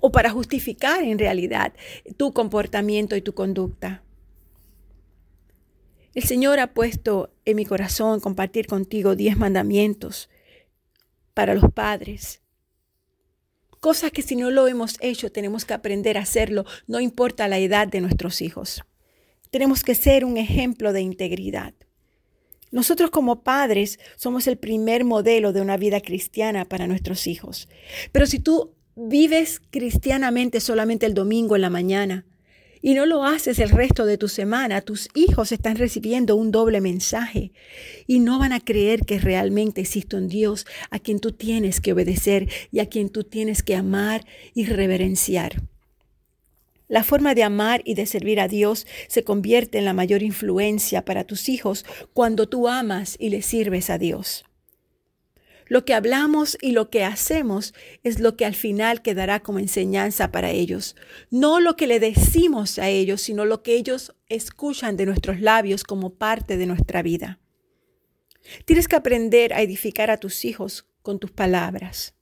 o 0.00 0.12
para 0.12 0.30
justificar 0.30 1.02
en 1.02 1.18
realidad 1.18 1.72
tu 2.16 2.32
comportamiento 2.32 3.16
y 3.16 3.22
tu 3.22 3.34
conducta. 3.34 4.02
El 6.14 6.24
Señor 6.24 6.60
ha 6.60 6.72
puesto 6.72 7.34
en 7.44 7.56
mi 7.56 7.66
corazón 7.66 8.20
compartir 8.20 8.66
contigo 8.66 9.16
diez 9.16 9.36
mandamientos 9.36 10.30
para 11.34 11.54
los 11.54 11.70
padres. 11.72 12.40
Cosas 13.80 14.10
que 14.10 14.22
si 14.22 14.34
no 14.34 14.50
lo 14.50 14.66
hemos 14.66 14.96
hecho 15.00 15.30
tenemos 15.30 15.64
que 15.64 15.74
aprender 15.74 16.16
a 16.16 16.22
hacerlo, 16.22 16.64
no 16.86 17.00
importa 17.00 17.48
la 17.48 17.58
edad 17.58 17.86
de 17.86 18.00
nuestros 18.00 18.40
hijos. 18.40 18.82
Tenemos 19.50 19.82
que 19.84 19.94
ser 19.94 20.24
un 20.24 20.36
ejemplo 20.36 20.92
de 20.92 21.00
integridad. 21.00 21.74
Nosotros 22.72 23.10
como 23.10 23.42
padres 23.42 23.98
somos 24.16 24.46
el 24.46 24.58
primer 24.58 25.04
modelo 25.04 25.52
de 25.52 25.60
una 25.60 25.76
vida 25.76 26.00
cristiana 26.00 26.64
para 26.64 26.86
nuestros 26.86 27.26
hijos. 27.26 27.68
Pero 28.12 28.26
si 28.26 28.40
tú 28.40 28.74
vives 28.96 29.60
cristianamente 29.70 30.60
solamente 30.60 31.06
el 31.06 31.14
domingo 31.14 31.54
en 31.54 31.62
la 31.62 31.70
mañana 31.70 32.26
y 32.82 32.94
no 32.94 33.06
lo 33.06 33.24
haces 33.24 33.58
el 33.58 33.70
resto 33.70 34.04
de 34.04 34.18
tu 34.18 34.28
semana, 34.28 34.80
tus 34.80 35.08
hijos 35.14 35.52
están 35.52 35.76
recibiendo 35.76 36.36
un 36.36 36.50
doble 36.50 36.80
mensaje 36.80 37.52
y 38.06 38.20
no 38.20 38.38
van 38.38 38.52
a 38.52 38.60
creer 38.60 39.00
que 39.06 39.18
realmente 39.18 39.80
existe 39.80 40.16
un 40.16 40.28
Dios 40.28 40.66
a 40.90 40.98
quien 40.98 41.20
tú 41.20 41.32
tienes 41.32 41.80
que 41.80 41.92
obedecer 41.92 42.48
y 42.70 42.80
a 42.80 42.86
quien 42.88 43.10
tú 43.10 43.24
tienes 43.24 43.62
que 43.62 43.76
amar 43.76 44.24
y 44.54 44.66
reverenciar. 44.66 45.62
La 46.88 47.02
forma 47.02 47.34
de 47.34 47.42
amar 47.42 47.82
y 47.84 47.94
de 47.94 48.06
servir 48.06 48.40
a 48.40 48.48
Dios 48.48 48.86
se 49.08 49.24
convierte 49.24 49.78
en 49.78 49.84
la 49.84 49.92
mayor 49.92 50.22
influencia 50.22 51.04
para 51.04 51.24
tus 51.24 51.48
hijos 51.48 51.84
cuando 52.12 52.48
tú 52.48 52.68
amas 52.68 53.16
y 53.18 53.30
le 53.30 53.42
sirves 53.42 53.90
a 53.90 53.98
Dios. 53.98 54.44
Lo 55.68 55.84
que 55.84 55.94
hablamos 55.94 56.56
y 56.60 56.70
lo 56.70 56.90
que 56.90 57.02
hacemos 57.02 57.74
es 58.04 58.20
lo 58.20 58.36
que 58.36 58.44
al 58.44 58.54
final 58.54 59.02
quedará 59.02 59.40
como 59.40 59.58
enseñanza 59.58 60.30
para 60.30 60.50
ellos. 60.50 60.94
No 61.30 61.58
lo 61.58 61.76
que 61.76 61.88
le 61.88 61.98
decimos 61.98 62.78
a 62.78 62.88
ellos, 62.88 63.20
sino 63.20 63.44
lo 63.44 63.64
que 63.64 63.74
ellos 63.74 64.14
escuchan 64.28 64.96
de 64.96 65.06
nuestros 65.06 65.40
labios 65.40 65.82
como 65.82 66.14
parte 66.14 66.56
de 66.56 66.66
nuestra 66.66 67.02
vida. 67.02 67.40
Tienes 68.64 68.86
que 68.86 68.94
aprender 68.94 69.52
a 69.52 69.60
edificar 69.60 70.10
a 70.12 70.18
tus 70.18 70.44
hijos 70.44 70.86
con 71.02 71.18
tus 71.18 71.32
palabras. 71.32 72.15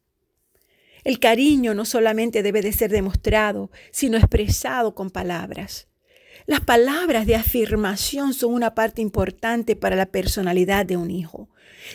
El 1.05 1.19
cariño 1.19 1.75
no 1.75 1.85
solamente 1.85 2.43
debe 2.43 2.63
de 2.63 2.73
ser 2.73 2.91
demostrado, 2.91 3.71
sino 3.93 4.17
expresado 4.17 4.95
con 4.95 5.11
palabras. 5.11 5.87
Las 6.47 6.61
palabras 6.61 7.27
de 7.27 7.37
afirmación 7.37 8.35
son 8.35 8.53
una 8.53 8.75
parte 8.75 9.01
importante 9.01 9.77
para 9.77 9.97
la 9.97 10.07
personalidad 10.07 10.85
de 10.85 10.97
un 10.97 11.11
hijo. 11.11 11.49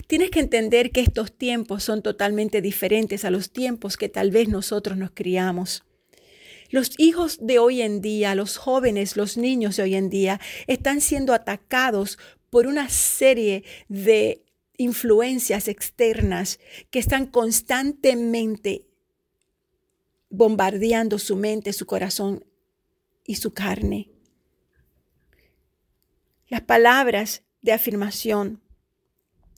Tienes 0.07 0.31
que 0.31 0.39
entender 0.39 0.91
que 0.91 1.01
estos 1.01 1.31
tiempos 1.31 1.83
son 1.83 2.01
totalmente 2.01 2.61
diferentes 2.61 3.25
a 3.25 3.31
los 3.31 3.51
tiempos 3.51 3.97
que 3.97 4.09
tal 4.09 4.31
vez 4.31 4.47
nosotros 4.47 4.97
nos 4.97 5.11
criamos. 5.11 5.83
Los 6.71 6.91
hijos 6.99 7.39
de 7.41 7.57
hoy 7.57 7.81
en 7.81 8.01
día, 8.01 8.35
los 8.35 8.57
jóvenes, 8.57 9.17
los 9.17 9.37
niños 9.37 9.77
de 9.77 9.83
hoy 9.83 9.95
en 9.95 10.09
día, 10.09 10.39
están 10.67 11.01
siendo 11.01 11.33
atacados 11.33 12.19
por 12.49 12.67
una 12.67 12.89
serie 12.89 13.63
de 13.87 14.43
influencias 14.77 15.67
externas 15.67 16.59
que 16.89 16.99
están 16.99 17.25
constantemente 17.25 18.88
bombardeando 20.29 21.19
su 21.19 21.35
mente, 21.35 21.73
su 21.73 21.85
corazón 21.85 22.45
y 23.25 23.35
su 23.35 23.53
carne. 23.53 24.09
Las 26.47 26.61
palabras 26.61 27.43
de 27.61 27.73
afirmación 27.73 28.61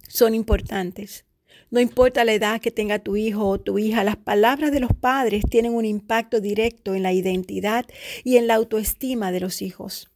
son 0.08 0.36
importantes. 0.36 1.26
No 1.70 1.80
importa 1.80 2.26
la 2.26 2.34
edad 2.34 2.60
que 2.60 2.70
tenga 2.70 3.00
tu 3.00 3.16
hijo 3.16 3.48
o 3.48 3.60
tu 3.60 3.80
hija, 3.80 4.04
las 4.04 4.18
palabras 4.18 4.74
de 4.74 4.82
los 4.82 4.92
padres 4.94 5.46
tienen 5.50 5.74
un 5.74 5.86
impacto 5.86 6.42
directo 6.42 6.96
en 6.96 7.04
la 7.04 7.14
identidad 7.14 7.86
y 8.26 8.36
en 8.36 8.48
la 8.48 8.56
autoestima 8.56 9.32
de 9.32 9.40
los 9.40 9.62
hijos. 9.62 10.11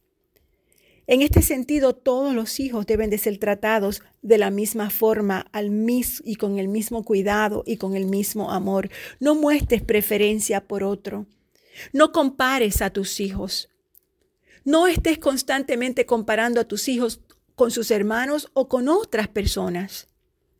En 1.08 1.22
este 1.22 1.40
sentido, 1.40 1.94
todos 1.94 2.34
los 2.34 2.58
hijos 2.58 2.84
deben 2.84 3.10
de 3.10 3.18
ser 3.18 3.38
tratados 3.38 4.02
de 4.22 4.38
la 4.38 4.50
misma 4.50 4.90
forma 4.90 5.46
al 5.52 5.70
mis 5.70 6.20
y 6.24 6.34
con 6.34 6.58
el 6.58 6.66
mismo 6.66 7.04
cuidado 7.04 7.62
y 7.64 7.76
con 7.76 7.94
el 7.94 8.06
mismo 8.06 8.50
amor. 8.50 8.90
No 9.20 9.36
muestres 9.36 9.82
preferencia 9.82 10.66
por 10.66 10.82
otro. 10.82 11.26
No 11.92 12.10
compares 12.10 12.82
a 12.82 12.90
tus 12.90 13.20
hijos. 13.20 13.68
No 14.64 14.88
estés 14.88 15.18
constantemente 15.18 16.06
comparando 16.06 16.60
a 16.60 16.64
tus 16.64 16.88
hijos 16.88 17.20
con 17.54 17.70
sus 17.70 17.92
hermanos 17.92 18.50
o 18.52 18.68
con 18.68 18.88
otras 18.88 19.28
personas. 19.28 20.08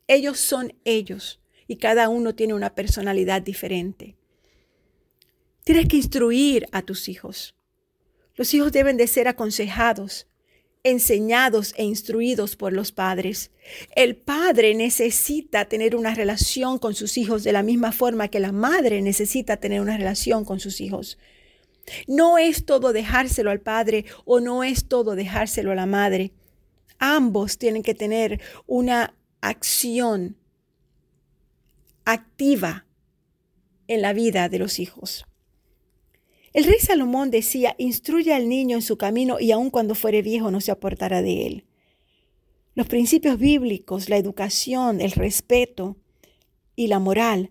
Ellos 0.07 0.39
son 0.39 0.75
ellos 0.85 1.41
y 1.67 1.77
cada 1.77 2.09
uno 2.09 2.37
tiene 2.37 2.55
una 2.55 2.75
personalidad 2.77 3.43
diferente. 3.43 4.15
Tienes 5.65 5.89
que 5.89 5.97
instruir 5.97 6.69
a 6.71 6.83
tus 6.83 7.09
hijos. 7.09 7.57
Los 8.37 8.55
hijos 8.55 8.71
deben 8.71 8.97
de 8.97 9.09
ser 9.09 9.27
aconsejados, 9.27 10.29
enseñados 10.87 11.75
e 11.77 11.83
instruidos 11.83 12.55
por 12.55 12.73
los 12.73 12.93
padres. 12.93 13.51
El 13.97 14.15
padre 14.15 14.73
necesita 14.77 15.65
tener 15.65 15.97
una 15.97 16.15
relación 16.15 16.79
con 16.79 16.95
sus 16.95 17.19
hijos 17.19 17.43
de 17.43 17.53
la 17.53 17.65
misma 17.65 17.91
forma 17.91 18.29
que 18.29 18.39
la 18.39 18.53
madre 18.53 19.03
necesita 19.03 19.57
tener 19.57 19.81
una 19.81 19.97
relación 19.97 20.45
con 20.45 20.61
sus 20.61 20.81
hijos. 20.81 21.19
No 22.07 22.39
es 22.39 22.65
todo 22.65 22.93
dejárselo 22.93 23.51
al 23.51 23.61
padre 23.61 24.05
o 24.25 24.39
no 24.39 24.63
es 24.63 24.87
todo 24.87 25.17
dejárselo 25.17 25.73
a 25.73 25.75
la 25.75 25.87
madre. 25.87 26.33
Ambos 27.01 27.59
tienen 27.59 27.83
que 27.83 27.95
tener 27.95 28.41
una 28.67 29.13
acción 29.41 30.37
activa 32.05 32.87
en 33.89 34.03
la 34.03 34.13
vida 34.13 34.49
de 34.49 34.61
los 34.61 34.79
hijos. 34.79 35.27
El 36.57 36.65
rey 36.65 36.79
Salomón 36.81 37.31
decía, 37.31 37.75
instruye 37.77 38.33
al 38.33 38.49
niño 38.49 38.77
en 38.77 38.83
su 38.83 38.97
camino 38.97 39.39
y 39.39 39.51
aun 39.51 39.69
cuando 39.69 39.95
fuere 39.95 40.23
viejo 40.23 40.51
no 40.51 40.63
se 40.63 40.71
apartará 40.71 41.21
de 41.21 41.47
él. 41.47 41.65
Los 42.75 42.87
principios 42.87 43.39
bíblicos, 43.39 44.09
la 44.09 44.17
educación, 44.17 45.03
el 45.03 45.11
respeto 45.11 45.99
y 46.75 46.87
la 46.87 46.99
moral 46.99 47.51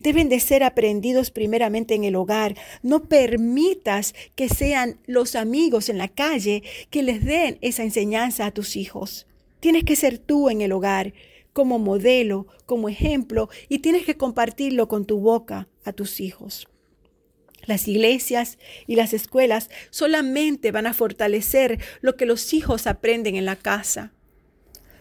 deben 0.00 0.28
de 0.28 0.40
ser 0.40 0.64
aprendidos 0.64 1.30
primeramente 1.30 1.94
en 1.94 2.02
el 2.02 2.16
hogar. 2.16 2.56
No 2.82 3.04
permitas 3.04 4.12
que 4.34 4.48
sean 4.48 4.98
los 5.06 5.36
amigos 5.36 5.88
en 5.88 5.98
la 5.98 6.08
calle 6.08 6.64
que 6.90 7.04
les 7.04 7.24
den 7.24 7.58
esa 7.60 7.84
enseñanza 7.84 8.44
a 8.44 8.50
tus 8.50 8.74
hijos. 8.74 9.28
Tienes 9.60 9.84
que 9.84 9.94
ser 9.94 10.18
tú 10.18 10.50
en 10.50 10.62
el 10.62 10.72
hogar 10.72 11.14
como 11.52 11.78
modelo, 11.78 12.48
como 12.66 12.88
ejemplo, 12.88 13.48
y 13.68 13.78
tienes 13.78 14.04
que 14.04 14.16
compartirlo 14.16 14.88
con 14.88 15.04
tu 15.04 15.20
boca 15.20 15.68
a 15.84 15.92
tus 15.92 16.18
hijos. 16.18 16.66
Las 17.64 17.86
iglesias 17.86 18.58
y 18.86 18.96
las 18.96 19.12
escuelas 19.12 19.70
solamente 19.90 20.72
van 20.72 20.86
a 20.86 20.94
fortalecer 20.94 21.78
lo 22.00 22.16
que 22.16 22.26
los 22.26 22.52
hijos 22.52 22.86
aprenden 22.86 23.36
en 23.36 23.44
la 23.44 23.56
casa. 23.56 24.12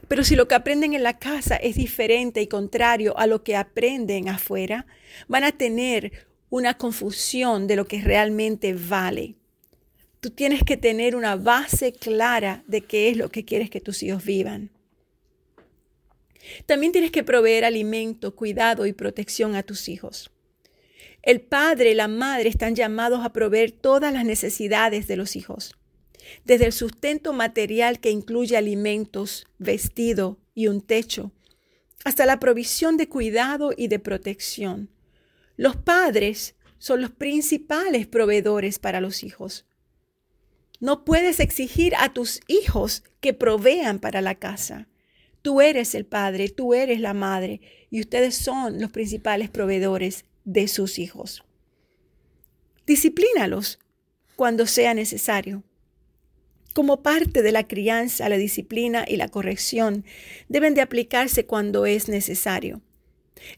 Pero 0.08 0.24
si 0.24 0.36
lo 0.36 0.48
que 0.48 0.56
aprenden 0.56 0.94
en 0.94 1.04
la 1.04 1.18
casa 1.18 1.56
es 1.56 1.76
diferente 1.76 2.42
y 2.42 2.48
contrario 2.48 3.18
a 3.18 3.28
lo 3.28 3.44
que 3.44 3.56
aprenden 3.56 4.28
afuera, 4.28 4.86
van 5.28 5.44
a 5.44 5.52
tener 5.52 6.28
una 6.50 6.78
confusión 6.78 7.66
de 7.66 7.78
lo 7.78 7.86
que 7.86 8.02
realmente 8.02 8.74
vale. 8.74 9.36
Tú 10.20 10.30
tienes 10.30 10.64
que 10.64 10.78
tener 10.78 11.16
una 11.16 11.36
base 11.36 11.94
clara 11.94 12.64
de 12.68 12.82
qué 12.82 13.10
es 13.10 13.18
lo 13.18 13.30
que 13.30 13.46
quieres 13.46 13.70
que 13.70 13.82
tus 13.82 14.04
hijos 14.04 14.24
vivan. 14.24 14.70
También 16.66 16.92
tienes 16.92 17.12
que 17.12 17.24
proveer 17.24 17.66
alimento, 17.66 18.36
cuidado 18.36 18.86
y 18.86 18.94
protección 18.94 19.56
a 19.56 19.64
tus 19.64 19.88
hijos. 19.88 20.30
El 21.24 21.42
padre 21.42 21.92
y 21.92 21.96
la 21.96 22.08
madre 22.08 22.50
están 22.50 22.76
llamados 22.76 23.24
a 23.24 23.32
proveer 23.32 23.72
todas 23.72 24.12
las 24.12 24.26
necesidades 24.26 25.08
de 25.08 25.16
los 25.16 25.36
hijos, 25.36 25.78
desde 26.46 26.66
el 26.66 26.74
sustento 26.74 27.32
material 27.32 28.00
que 28.00 28.10
incluye 28.10 28.58
alimentos, 28.58 29.48
vestido 29.60 30.40
y 30.56 30.68
un 30.68 30.82
techo, 30.82 31.32
hasta 32.04 32.26
la 32.26 32.40
provisión 32.40 32.98
de 32.98 33.08
cuidado 33.08 33.72
y 33.76 33.88
de 33.88 34.00
protección. 34.00 34.90
Los 35.58 35.76
padres 35.76 36.56
son 36.80 37.02
los 37.02 37.12
principales 37.12 38.08
proveedores 38.08 38.80
para 38.80 39.00
los 39.00 39.24
hijos. 39.24 39.68
No 40.80 41.06
puedes 41.06 41.40
exigir 41.40 41.94
a 41.98 42.12
tus 42.12 42.40
hijos 42.48 43.04
que 43.20 43.36
provean 43.36 44.00
para 44.00 44.22
la 44.22 44.34
casa. 44.34 44.88
Tú 45.44 45.62
eres 45.62 45.94
el 45.94 46.06
padre, 46.08 46.50
tú 46.50 46.74
eres 46.74 47.00
la 47.00 47.14
madre 47.14 47.62
y 47.92 48.00
ustedes 48.00 48.36
son 48.36 48.82
los 48.82 48.92
principales 48.92 49.52
proveedores 49.52 50.26
de 50.46 50.68
sus 50.68 51.00
hijos. 51.00 51.44
Disciplínalos 52.86 53.80
cuando 54.36 54.66
sea 54.66 54.94
necesario. 54.94 55.64
Como 56.74 57.04
parte 57.04 57.42
de 57.42 57.52
la 57.52 57.68
crianza, 57.68 58.30
la 58.30 58.38
disciplina 58.38 59.06
y 59.08 59.18
la 59.18 59.28
corrección 59.28 60.06
deben 60.48 60.74
de 60.74 60.82
aplicarse 60.82 61.46
cuando 61.46 61.86
es 61.86 62.08
necesario. 62.08 62.82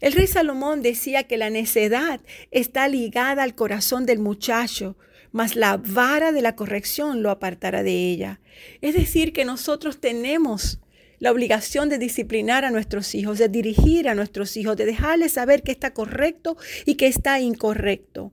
El 0.00 0.12
rey 0.12 0.26
Salomón 0.26 0.82
decía 0.82 1.24
que 1.24 1.36
la 1.36 1.50
necedad 1.50 2.20
está 2.50 2.88
ligada 2.88 3.42
al 3.42 3.54
corazón 3.54 4.06
del 4.06 4.18
muchacho, 4.18 4.96
mas 5.30 5.56
la 5.56 5.76
vara 5.76 6.32
de 6.32 6.42
la 6.42 6.56
corrección 6.56 7.22
lo 7.22 7.30
apartará 7.30 7.82
de 7.82 8.10
ella. 8.10 8.40
Es 8.80 8.94
decir, 8.94 9.32
que 9.32 9.44
nosotros 9.44 10.00
tenemos 10.00 10.80
la 11.24 11.32
obligación 11.32 11.88
de 11.88 11.96
disciplinar 11.96 12.66
a 12.66 12.70
nuestros 12.70 13.14
hijos, 13.14 13.38
de 13.38 13.48
dirigir 13.48 14.10
a 14.10 14.14
nuestros 14.14 14.58
hijos, 14.58 14.76
de 14.76 14.84
dejarles 14.84 15.32
saber 15.32 15.62
que 15.62 15.72
está 15.72 15.94
correcto 15.94 16.58
y 16.84 16.96
que 16.96 17.06
está 17.06 17.40
incorrecto. 17.40 18.30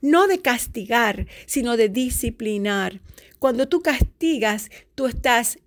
No 0.00 0.28
de 0.28 0.38
castigar, 0.38 1.26
sino 1.46 1.76
de 1.76 1.88
disciplinar. 1.88 3.00
Cuando 3.40 3.66
tú 3.66 3.80
castigas, 3.80 4.70
tú 4.94 5.08
estás 5.08 5.58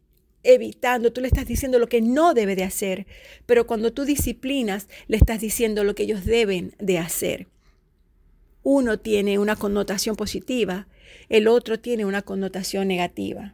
evitando, 0.44 1.12
tú 1.12 1.20
le 1.20 1.28
estás 1.28 1.48
diciendo 1.48 1.80
lo 1.80 1.90
que 1.90 2.00
no 2.00 2.34
debe 2.34 2.56
de 2.56 2.64
hacer, 2.64 3.08
pero 3.46 3.68
cuando 3.68 3.92
tú 3.92 4.06
disciplinas, 4.06 4.88
le 5.08 5.18
estás 5.18 5.42
diciendo 5.42 5.84
lo 5.84 5.96
que 5.96 6.04
ellos 6.04 6.24
deben 6.24 6.78
de 6.80 6.98
hacer. 6.98 7.48
Uno 8.62 9.00
tiene 9.00 9.38
una 9.38 9.58
connotación 9.58 10.16
positiva, 10.16 10.88
el 11.28 11.50
otro 11.50 11.82
tiene 11.82 12.06
una 12.06 12.22
connotación 12.22 12.88
negativa. 12.88 13.54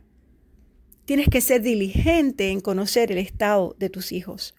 Tienes 1.10 1.30
que 1.30 1.42
ser 1.42 1.64
diligente 1.64 2.52
en 2.52 2.60
conocer 2.60 3.12
el 3.12 3.18
estado 3.18 3.76
de 3.80 3.90
tus 3.90 4.12
hijos. 4.12 4.54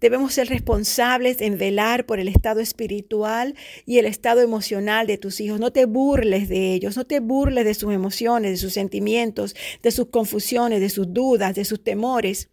Debemos 0.00 0.34
ser 0.34 0.48
responsables 0.48 1.40
en 1.40 1.58
velar 1.58 2.06
por 2.06 2.18
el 2.18 2.26
estado 2.26 2.58
espiritual 2.58 3.54
y 3.86 3.98
el 3.98 4.06
estado 4.06 4.40
emocional 4.40 5.06
de 5.06 5.16
tus 5.16 5.38
hijos. 5.38 5.60
No 5.60 5.70
te 5.70 5.84
burles 5.84 6.48
de 6.48 6.74
ellos, 6.74 6.96
no 6.96 7.06
te 7.06 7.20
burles 7.20 7.64
de 7.64 7.74
sus 7.74 7.92
emociones, 7.92 8.50
de 8.50 8.56
sus 8.56 8.72
sentimientos, 8.72 9.54
de 9.80 9.92
sus 9.92 10.08
confusiones, 10.08 10.80
de 10.80 10.90
sus 10.90 11.14
dudas, 11.14 11.54
de 11.54 11.64
sus 11.64 11.84
temores, 11.84 12.48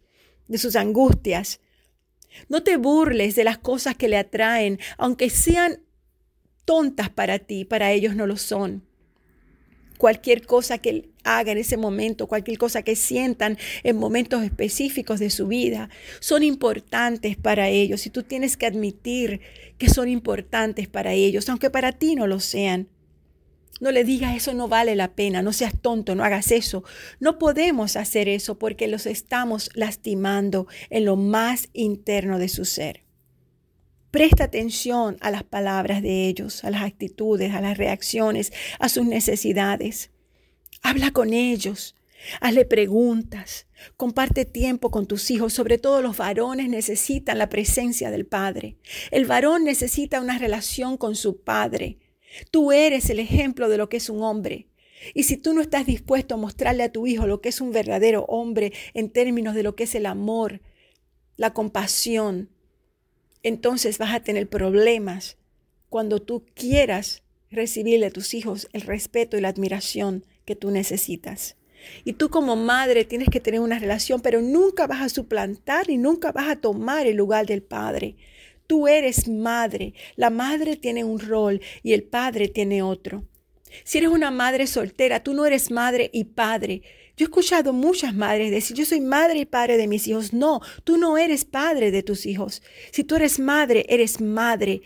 de 0.46 0.58
sus 0.58 0.76
angustias. 0.76 1.58
No 2.48 2.62
te 2.62 2.76
burles 2.76 3.34
de 3.34 3.42
las 3.42 3.58
cosas 3.58 3.96
que 3.96 4.06
le 4.06 4.16
atraen, 4.16 4.78
aunque 4.96 5.28
sean 5.28 5.82
tontas 6.64 7.10
para 7.10 7.40
ti, 7.40 7.64
para 7.64 7.90
ellos 7.90 8.14
no 8.14 8.28
lo 8.28 8.36
son 8.36 8.84
cualquier 10.02 10.44
cosa 10.46 10.78
que 10.78 11.11
haga 11.24 11.52
en 11.52 11.58
ese 11.58 11.76
momento, 11.76 12.26
cualquier 12.26 12.58
cosa 12.58 12.82
que 12.82 12.96
sientan 12.96 13.58
en 13.82 13.96
momentos 13.96 14.42
específicos 14.42 15.20
de 15.20 15.30
su 15.30 15.46
vida, 15.46 15.88
son 16.20 16.42
importantes 16.42 17.36
para 17.36 17.68
ellos 17.68 18.06
y 18.06 18.10
tú 18.10 18.22
tienes 18.22 18.56
que 18.56 18.66
admitir 18.66 19.40
que 19.78 19.88
son 19.88 20.08
importantes 20.08 20.88
para 20.88 21.12
ellos, 21.12 21.48
aunque 21.48 21.70
para 21.70 21.92
ti 21.92 22.14
no 22.14 22.26
lo 22.26 22.40
sean. 22.40 22.88
No 23.80 23.90
le 23.90 24.04
digas 24.04 24.36
eso 24.36 24.54
no 24.54 24.68
vale 24.68 24.94
la 24.94 25.16
pena, 25.16 25.42
no 25.42 25.52
seas 25.52 25.72
tonto, 25.76 26.14
no 26.14 26.22
hagas 26.22 26.52
eso. 26.52 26.84
No 27.18 27.38
podemos 27.40 27.96
hacer 27.96 28.28
eso 28.28 28.56
porque 28.56 28.86
los 28.86 29.06
estamos 29.06 29.70
lastimando 29.74 30.68
en 30.88 31.04
lo 31.04 31.16
más 31.16 31.68
interno 31.72 32.38
de 32.38 32.48
su 32.48 32.64
ser. 32.64 33.02
Presta 34.12 34.44
atención 34.44 35.16
a 35.20 35.32
las 35.32 35.42
palabras 35.42 36.00
de 36.00 36.28
ellos, 36.28 36.62
a 36.62 36.70
las 36.70 36.82
actitudes, 36.82 37.54
a 37.54 37.60
las 37.60 37.76
reacciones, 37.76 38.52
a 38.78 38.88
sus 38.88 39.04
necesidades. 39.04 40.11
Habla 40.82 41.12
con 41.12 41.32
ellos. 41.32 41.94
Hazle 42.40 42.64
preguntas. 42.64 43.66
Comparte 43.96 44.44
tiempo 44.44 44.90
con 44.90 45.06
tus 45.06 45.30
hijos. 45.30 45.52
Sobre 45.52 45.78
todo 45.78 46.02
los 46.02 46.16
varones 46.16 46.68
necesitan 46.68 47.38
la 47.38 47.48
presencia 47.48 48.10
del 48.10 48.26
Padre. 48.26 48.76
El 49.10 49.24
varón 49.24 49.64
necesita 49.64 50.20
una 50.20 50.38
relación 50.38 50.96
con 50.96 51.16
su 51.16 51.40
Padre. 51.42 51.98
Tú 52.50 52.72
eres 52.72 53.10
el 53.10 53.20
ejemplo 53.20 53.68
de 53.68 53.78
lo 53.78 53.88
que 53.88 53.98
es 53.98 54.08
un 54.08 54.22
hombre. 54.22 54.68
Y 55.14 55.24
si 55.24 55.36
tú 55.36 55.52
no 55.52 55.60
estás 55.60 55.86
dispuesto 55.86 56.34
a 56.34 56.38
mostrarle 56.38 56.84
a 56.84 56.92
tu 56.92 57.06
hijo 57.06 57.26
lo 57.26 57.40
que 57.40 57.48
es 57.48 57.60
un 57.60 57.72
verdadero 57.72 58.24
hombre 58.26 58.72
en 58.94 59.10
términos 59.10 59.54
de 59.54 59.64
lo 59.64 59.74
que 59.74 59.84
es 59.84 59.94
el 59.94 60.06
amor, 60.06 60.60
la 61.36 61.52
compasión, 61.52 62.50
entonces 63.42 63.98
vas 63.98 64.14
a 64.14 64.20
tener 64.20 64.48
problemas 64.48 65.38
cuando 65.88 66.22
tú 66.22 66.44
quieras 66.54 67.22
recibirle 67.50 68.06
a 68.06 68.10
tus 68.10 68.32
hijos 68.34 68.68
el 68.72 68.82
respeto 68.82 69.36
y 69.36 69.40
la 69.40 69.48
admiración 69.48 70.24
que 70.44 70.56
tú 70.56 70.70
necesitas. 70.70 71.56
Y 72.04 72.14
tú 72.14 72.30
como 72.30 72.56
madre 72.56 73.04
tienes 73.04 73.28
que 73.28 73.40
tener 73.40 73.60
una 73.60 73.78
relación, 73.78 74.20
pero 74.20 74.40
nunca 74.40 74.86
vas 74.86 75.02
a 75.02 75.08
suplantar 75.08 75.90
y 75.90 75.98
nunca 75.98 76.32
vas 76.32 76.48
a 76.48 76.56
tomar 76.56 77.06
el 77.06 77.16
lugar 77.16 77.46
del 77.46 77.62
padre. 77.62 78.16
Tú 78.66 78.88
eres 78.88 79.28
madre. 79.28 79.94
La 80.16 80.30
madre 80.30 80.76
tiene 80.76 81.04
un 81.04 81.18
rol 81.18 81.60
y 81.82 81.92
el 81.92 82.04
padre 82.04 82.48
tiene 82.48 82.82
otro. 82.82 83.24
Si 83.84 83.98
eres 83.98 84.10
una 84.10 84.30
madre 84.30 84.66
soltera, 84.66 85.22
tú 85.22 85.34
no 85.34 85.46
eres 85.46 85.70
madre 85.70 86.10
y 86.12 86.24
padre. 86.24 86.82
Yo 87.16 87.24
he 87.24 87.28
escuchado 87.28 87.72
muchas 87.72 88.14
madres 88.14 88.50
decir, 88.50 88.76
yo 88.76 88.84
soy 88.84 89.00
madre 89.00 89.40
y 89.40 89.44
padre 89.44 89.76
de 89.76 89.86
mis 89.86 90.06
hijos. 90.06 90.32
No, 90.32 90.60
tú 90.84 90.96
no 90.96 91.18
eres 91.18 91.44
padre 91.44 91.90
de 91.90 92.02
tus 92.02 92.26
hijos. 92.26 92.62
Si 92.90 93.04
tú 93.04 93.16
eres 93.16 93.38
madre, 93.38 93.84
eres 93.88 94.20
madre. 94.20 94.82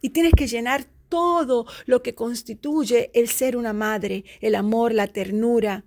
Y 0.00 0.10
tienes 0.10 0.32
que 0.34 0.46
llenar 0.46 0.86
todo 1.14 1.64
lo 1.86 2.02
que 2.02 2.16
constituye 2.16 3.12
el 3.14 3.28
ser 3.28 3.56
una 3.56 3.72
madre, 3.72 4.24
el 4.40 4.56
amor, 4.56 4.92
la 4.92 5.06
ternura, 5.06 5.84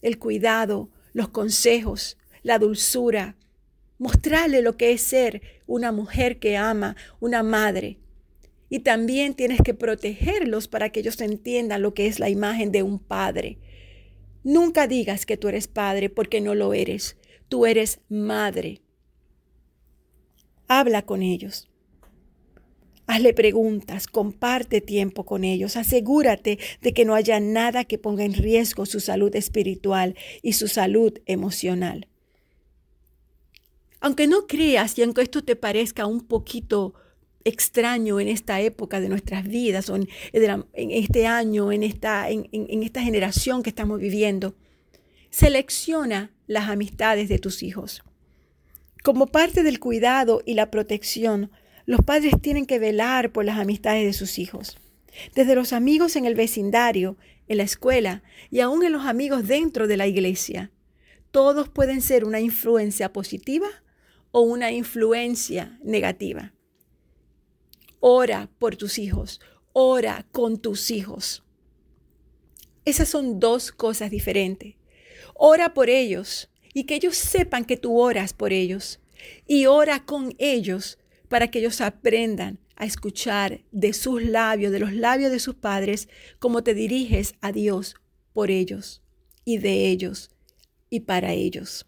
el 0.00 0.18
cuidado, 0.18 0.88
los 1.12 1.28
consejos, 1.28 2.16
la 2.42 2.58
dulzura. 2.58 3.36
Mostrarle 3.98 4.62
lo 4.62 4.78
que 4.78 4.92
es 4.92 5.02
ser 5.02 5.42
una 5.66 5.92
mujer 5.92 6.38
que 6.38 6.56
ama, 6.56 6.96
una 7.20 7.42
madre. 7.42 7.98
Y 8.70 8.78
también 8.78 9.34
tienes 9.34 9.60
que 9.60 9.74
protegerlos 9.74 10.68
para 10.68 10.88
que 10.88 11.00
ellos 11.00 11.20
entiendan 11.20 11.82
lo 11.82 11.92
que 11.92 12.06
es 12.06 12.18
la 12.18 12.30
imagen 12.30 12.72
de 12.72 12.82
un 12.82 12.98
padre. 12.98 13.58
Nunca 14.42 14.86
digas 14.86 15.26
que 15.26 15.36
tú 15.36 15.48
eres 15.48 15.68
padre 15.68 16.08
porque 16.08 16.40
no 16.40 16.54
lo 16.54 16.72
eres. 16.72 17.18
Tú 17.50 17.66
eres 17.66 18.00
madre. 18.08 18.80
Habla 20.66 21.02
con 21.02 21.20
ellos. 21.20 21.68
Hazle 23.06 23.34
preguntas, 23.34 24.06
comparte 24.06 24.80
tiempo 24.80 25.24
con 25.24 25.44
ellos, 25.44 25.76
asegúrate 25.76 26.58
de 26.80 26.94
que 26.94 27.04
no 27.04 27.14
haya 27.14 27.40
nada 27.40 27.84
que 27.84 27.98
ponga 27.98 28.24
en 28.24 28.34
riesgo 28.34 28.86
su 28.86 29.00
salud 29.00 29.34
espiritual 29.34 30.14
y 30.40 30.52
su 30.52 30.68
salud 30.68 31.18
emocional. 31.26 32.06
Aunque 34.00 34.26
no 34.26 34.46
creas 34.46 34.98
y 34.98 35.02
aunque 35.02 35.22
esto 35.22 35.42
te 35.44 35.56
parezca 35.56 36.06
un 36.06 36.20
poquito 36.20 36.94
extraño 37.44 38.20
en 38.20 38.28
esta 38.28 38.60
época 38.60 39.00
de 39.00 39.08
nuestras 39.08 39.46
vidas 39.46 39.90
o 39.90 39.96
en, 39.96 40.08
este 40.74 41.26
año, 41.26 41.72
en 41.72 41.82
esta, 41.82 42.30
en, 42.30 42.48
esta 42.82 43.02
generación 43.02 43.62
que 43.62 43.70
estamos 43.70 44.00
viviendo. 44.00 44.54
Selecciona 45.30 46.30
las 46.46 46.68
amistades 46.68 47.28
de 47.28 47.38
tus 47.38 47.62
hijos. 47.62 48.02
Como 49.02 49.26
parte 49.26 49.62
del 49.62 49.80
cuidado 49.80 50.42
y 50.44 50.54
la 50.54 50.70
protección, 50.70 51.50
los 51.86 52.00
padres 52.02 52.34
tienen 52.40 52.66
que 52.66 52.78
velar 52.78 53.32
por 53.32 53.44
las 53.44 53.58
amistades 53.58 54.04
de 54.04 54.12
sus 54.12 54.38
hijos. 54.38 54.78
Desde 55.34 55.54
los 55.54 55.72
amigos 55.72 56.16
en 56.16 56.24
el 56.24 56.34
vecindario, 56.34 57.16
en 57.48 57.58
la 57.58 57.64
escuela 57.64 58.22
y 58.50 58.60
aún 58.60 58.84
en 58.84 58.92
los 58.92 59.04
amigos 59.04 59.46
dentro 59.46 59.86
de 59.86 59.96
la 59.96 60.06
iglesia. 60.06 60.70
Todos 61.30 61.68
pueden 61.68 62.02
ser 62.02 62.24
una 62.24 62.40
influencia 62.40 63.12
positiva 63.12 63.68
o 64.30 64.40
una 64.42 64.72
influencia 64.72 65.78
negativa. 65.82 66.54
Ora 68.00 68.50
por 68.58 68.76
tus 68.76 68.98
hijos, 68.98 69.40
ora 69.72 70.26
con 70.32 70.58
tus 70.58 70.90
hijos. 70.90 71.44
Esas 72.84 73.08
son 73.08 73.38
dos 73.38 73.70
cosas 73.70 74.10
diferentes. 74.10 74.74
Ora 75.34 75.72
por 75.72 75.88
ellos 75.88 76.50
y 76.74 76.84
que 76.84 76.96
ellos 76.96 77.16
sepan 77.16 77.64
que 77.64 77.76
tú 77.76 77.98
oras 77.98 78.32
por 78.32 78.52
ellos. 78.52 79.00
Y 79.46 79.66
ora 79.66 80.04
con 80.04 80.34
ellos 80.38 80.98
para 81.32 81.48
que 81.48 81.60
ellos 81.60 81.80
aprendan 81.80 82.58
a 82.76 82.84
escuchar 82.84 83.62
de 83.72 83.94
sus 83.94 84.22
labios, 84.22 84.70
de 84.70 84.78
los 84.78 84.92
labios 84.92 85.32
de 85.32 85.38
sus 85.38 85.54
padres, 85.54 86.10
cómo 86.38 86.62
te 86.62 86.74
diriges 86.74 87.32
a 87.40 87.52
Dios 87.52 87.94
por 88.34 88.50
ellos 88.50 89.00
y 89.42 89.56
de 89.56 89.86
ellos 89.86 90.28
y 90.90 91.00
para 91.00 91.32
ellos. 91.32 91.86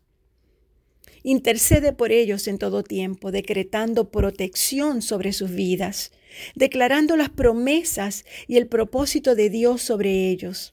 Intercede 1.22 1.92
por 1.92 2.10
ellos 2.10 2.48
en 2.48 2.56
todo 2.56 2.82
tiempo, 2.82 3.32
decretando 3.32 4.10
protección 4.10 5.02
sobre 5.02 5.34
sus 5.34 5.50
vidas, 5.50 6.10
declarando 6.54 7.14
las 7.14 7.28
promesas 7.28 8.24
y 8.48 8.56
el 8.56 8.66
propósito 8.66 9.34
de 9.34 9.50
Dios 9.50 9.82
sobre 9.82 10.30
ellos. 10.30 10.72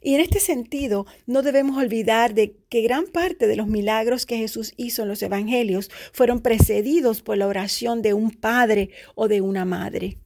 Y 0.00 0.14
en 0.14 0.20
este 0.20 0.40
sentido, 0.40 1.06
no 1.26 1.42
debemos 1.42 1.76
olvidar 1.76 2.34
de 2.34 2.56
que 2.68 2.82
gran 2.82 3.06
parte 3.06 3.46
de 3.46 3.56
los 3.56 3.66
milagros 3.66 4.26
que 4.26 4.36
Jesús 4.36 4.74
hizo 4.76 5.02
en 5.02 5.08
los 5.08 5.22
evangelios 5.22 5.90
fueron 6.12 6.40
precedidos 6.40 7.22
por 7.22 7.38
la 7.38 7.46
oración 7.46 8.02
de 8.02 8.14
un 8.14 8.30
padre 8.30 8.90
o 9.14 9.28
de 9.28 9.40
una 9.40 9.64
madre. 9.64 10.18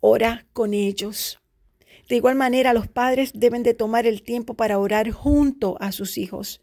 Ora 0.00 0.46
con 0.52 0.74
ellos. 0.74 1.40
De 2.08 2.16
igual 2.16 2.36
manera, 2.36 2.72
los 2.72 2.88
padres 2.88 3.32
deben 3.34 3.62
de 3.62 3.74
tomar 3.74 4.06
el 4.06 4.22
tiempo 4.22 4.54
para 4.54 4.78
orar 4.78 5.10
junto 5.10 5.76
a 5.80 5.92
sus 5.92 6.16
hijos 6.16 6.62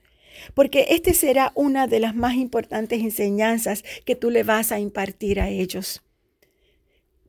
porque 0.54 0.88
este 0.90 1.14
será 1.14 1.52
una 1.56 1.88
de 1.88 2.00
las 2.00 2.16
más 2.16 2.36
importantes 2.36 3.02
enseñanzas 3.02 3.84
que 4.06 4.16
tú 4.16 4.30
le 4.30 4.44
vas 4.44 4.72
a 4.72 4.80
impartir 4.80 5.40
a 5.40 5.50
ellos. 5.50 6.02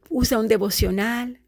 Usa 0.09 0.39
un 0.39 0.49
devocional, 0.49 1.41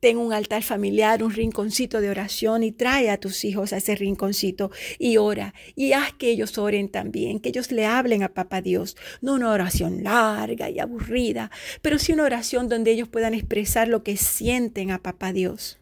ten 0.00 0.16
un 0.16 0.32
altar 0.32 0.62
familiar, 0.62 1.22
un 1.22 1.30
rinconcito 1.30 2.00
de 2.00 2.10
oración 2.10 2.62
y 2.62 2.72
trae 2.72 3.10
a 3.10 3.18
tus 3.18 3.44
hijos 3.44 3.72
a 3.72 3.76
ese 3.76 3.94
rinconcito 3.94 4.70
y 4.98 5.18
ora 5.18 5.54
y 5.76 5.92
haz 5.92 6.12
que 6.14 6.30
ellos 6.30 6.58
oren 6.58 6.88
también, 6.88 7.38
que 7.38 7.50
ellos 7.50 7.70
le 7.70 7.86
hablen 7.86 8.22
a 8.22 8.30
Papá 8.30 8.62
Dios. 8.62 8.96
No 9.20 9.34
una 9.34 9.52
oración 9.52 10.02
larga 10.02 10.70
y 10.70 10.78
aburrida, 10.78 11.50
pero 11.82 11.98
sí 11.98 12.12
una 12.12 12.24
oración 12.24 12.68
donde 12.68 12.90
ellos 12.90 13.08
puedan 13.08 13.34
expresar 13.34 13.88
lo 13.88 14.02
que 14.02 14.16
sienten 14.16 14.90
a 14.90 15.02
Papá 15.02 15.32
Dios. 15.32 15.78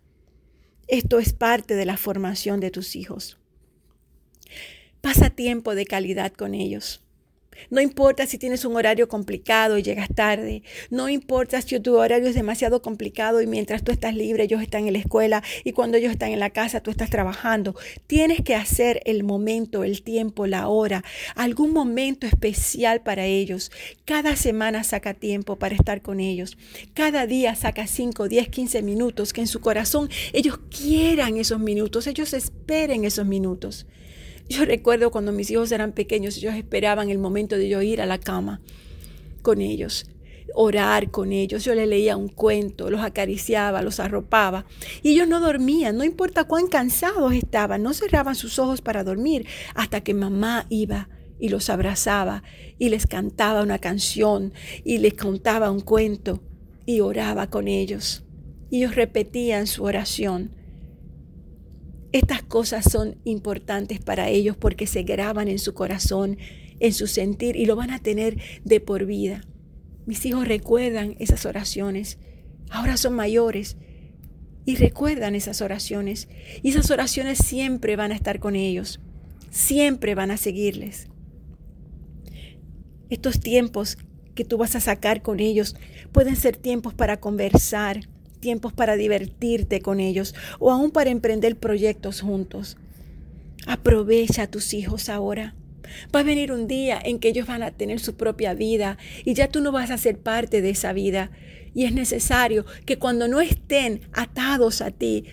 Esto 0.89 1.19
es 1.19 1.33
parte 1.33 1.75
de 1.75 1.85
la 1.85 1.97
formación 1.97 2.61
de 2.61 2.71
tus 2.71 2.97
hijos. 2.97 3.39
Pasa 5.01 5.31
tiempo 5.31 5.75
de 5.75 5.87
calidad 5.87 6.33
con 6.33 6.55
ellos. 6.55 7.03
No 7.71 7.81
importa 7.81 8.27
si 8.27 8.39
tienes 8.39 8.65
un 8.65 8.77
horario 8.77 9.09
complicado 9.09 9.79
y 9.79 9.83
llegas 9.83 10.09
tarde. 10.15 10.63
No 10.91 11.09
importa 11.09 11.61
si 11.63 11.79
tu 11.81 11.97
horario 11.97 12.29
es 12.29 12.35
demasiado 12.35 12.83
complicado 12.83 13.41
y 13.43 13.47
mientras 13.47 13.83
tú 13.83 13.93
estás 13.93 14.15
libre, 14.15 14.45
ellos 14.45 14.63
están 14.63 14.87
en 14.87 14.93
la 14.93 14.99
escuela 14.99 15.43
y 15.65 15.73
cuando 15.73 15.97
ellos 15.97 16.13
están 16.13 16.31
en 16.31 16.41
la 16.41 16.51
casa, 16.51 16.81
tú 16.81 16.91
estás 16.91 17.11
trabajando. 17.11 17.75
Tienes 18.07 18.43
que 18.43 18.55
hacer 18.55 19.01
el 19.05 19.25
momento, 19.25 19.85
el 19.85 20.03
tiempo, 20.03 20.47
la 20.47 20.69
hora, 20.69 21.05
algún 21.35 21.73
momento 21.73 22.27
especial 22.27 23.03
para 23.03 23.27
ellos. 23.27 23.71
Cada 24.05 24.37
semana 24.37 24.85
saca 24.85 25.15
tiempo 25.15 25.57
para 25.57 25.75
estar 25.75 26.03
con 26.03 26.21
ellos. 26.21 26.57
Cada 26.95 27.27
día 27.27 27.55
saca 27.55 27.87
5, 27.87 28.29
10, 28.29 28.49
15 28.49 28.83
minutos 28.83 29.33
que 29.33 29.41
en 29.41 29.47
su 29.47 29.61
corazón 29.61 30.09
ellos 30.33 30.59
quieran 30.71 31.37
esos 31.37 31.61
minutos, 31.61 32.07
ellos 32.07 32.33
esperen 32.33 33.05
esos 33.05 33.27
minutos. 33.27 33.87
Yo 34.49 34.65
recuerdo 34.65 35.11
cuando 35.11 35.33
mis 35.33 35.51
hijos 35.51 35.71
eran 35.73 35.93
pequeños, 35.93 36.39
ellos 36.39 36.55
esperaban 36.55 37.11
el 37.11 37.19
momento 37.19 37.57
de 37.57 37.69
yo 37.69 37.83
ir 37.83 38.01
a 38.01 38.07
la 38.07 38.19
cama 38.19 38.63
con 39.43 39.61
ellos, 39.61 40.07
orar 40.55 41.11
con 41.11 41.33
ellos. 41.33 41.65
Yo 41.65 41.75
les 41.75 41.87
leía 41.87 42.17
un 42.17 42.29
cuento, 42.29 42.91
los 42.91 43.03
acariciaba, 43.03 43.83
los 43.83 44.01
arropaba. 44.01 44.65
Y 45.03 45.11
ellos 45.11 45.29
no 45.29 45.41
dormían, 45.41 45.97
no 45.99 46.05
importa 46.05 46.45
cuán 46.45 46.67
cansados 46.67 47.35
estaban, 47.35 47.83
no 47.83 47.93
cerraban 47.93 48.35
sus 48.35 48.59
ojos 48.59 48.81
para 48.81 49.05
dormir 49.05 49.47
hasta 49.75 50.01
que 50.01 50.15
mamá 50.15 50.67
iba 50.71 51.09
y 51.39 51.51
los 51.51 51.71
abrazaba 51.71 52.43
y 52.79 52.89
les 52.89 53.07
cantaba 53.07 53.63
una 53.63 53.79
canción 53.79 54.53
y 54.85 54.99
les 54.99 55.15
contaba 55.15 55.71
un 55.71 55.81
cuento 55.81 56.43
y 56.87 57.01
oraba 57.01 57.51
con 57.51 57.69
ellos. 57.69 58.25
Y 58.71 58.79
ellos 58.79 58.95
repetían 58.95 59.67
su 59.67 59.85
oración. 59.85 60.58
Estas 62.13 62.43
cosas 62.43 62.91
son 62.91 63.17
importantes 63.25 64.01
para 64.01 64.29
ellos 64.29 64.57
porque 64.57 64.87
se 64.87 65.03
graban 65.03 65.49
en 65.49 65.59
su 65.59 65.75
corazón, 65.75 66.39
en 66.81 66.93
su 66.93 67.07
sentir 67.07 67.57
y 67.57 67.67
lo 67.67 67.77
van 67.77 67.91
a 67.91 67.99
tener 67.99 68.41
de 68.65 68.81
por 68.81 69.05
vida. 69.05 69.43
Mis 70.07 70.25
hijos 70.25 70.49
recuerdan 70.49 71.17
esas 71.19 71.45
oraciones. 71.45 72.19
Ahora 72.71 72.97
son 72.97 73.15
mayores 73.15 73.77
y 74.65 74.77
recuerdan 74.77 75.35
esas 75.35 75.61
oraciones. 75.61 76.29
Y 76.63 76.71
esas 76.71 76.91
oraciones 76.91 77.39
siempre 77.39 77.97
van 77.97 78.13
a 78.13 78.15
estar 78.15 78.39
con 78.39 78.57
ellos. 78.57 79.01
Siempre 79.51 80.15
van 80.15 80.31
a 80.31 80.39
seguirles. 80.39 81.09
Estos 83.11 83.41
tiempos 83.41 83.99
que 84.35 84.45
tú 84.45 84.57
vas 84.57 84.77
a 84.77 84.81
sacar 84.81 85.21
con 85.21 85.41
ellos 85.41 85.75
pueden 86.13 86.37
ser 86.37 86.57
tiempos 86.57 86.95
para 86.95 87.19
conversar, 87.19 88.09
tiempos 88.39 88.73
para 88.73 88.97
divertirte 88.97 89.81
con 89.81 90.01
ellos 90.01 90.35
o 90.59 90.71
aún 90.71 90.91
para 90.91 91.11
emprender 91.11 91.57
proyectos 91.57 92.21
juntos. 92.21 92.77
Aprovecha 93.67 94.45
a 94.45 94.51
tus 94.51 94.75
hijos 94.75 95.09
ahora. 95.09 95.55
Va 96.15 96.21
a 96.21 96.25
venir 96.25 96.53
un 96.53 96.67
día 96.67 97.01
en 97.03 97.19
que 97.19 97.29
ellos 97.29 97.47
van 97.47 97.63
a 97.63 97.71
tener 97.71 98.01
su 98.01 98.17
propia 98.17 98.55
vida 98.55 98.99
y 99.25 99.35
ya 99.35 99.49
tú 99.49 99.61
no 99.61 99.73
vas 99.73 99.91
a 99.91 99.99
ser 99.99 100.19
parte 100.19 100.63
de 100.63 100.71
esa 100.71 100.93
vida. 100.93 101.31
Y 101.75 101.85
es 101.85 101.93
necesario 101.93 102.65
que 102.85 102.99
cuando 102.99 103.29
no 103.29 103.41
estén 103.41 104.03
atados 104.13 104.81
a 104.81 104.91
ti, 104.91 105.25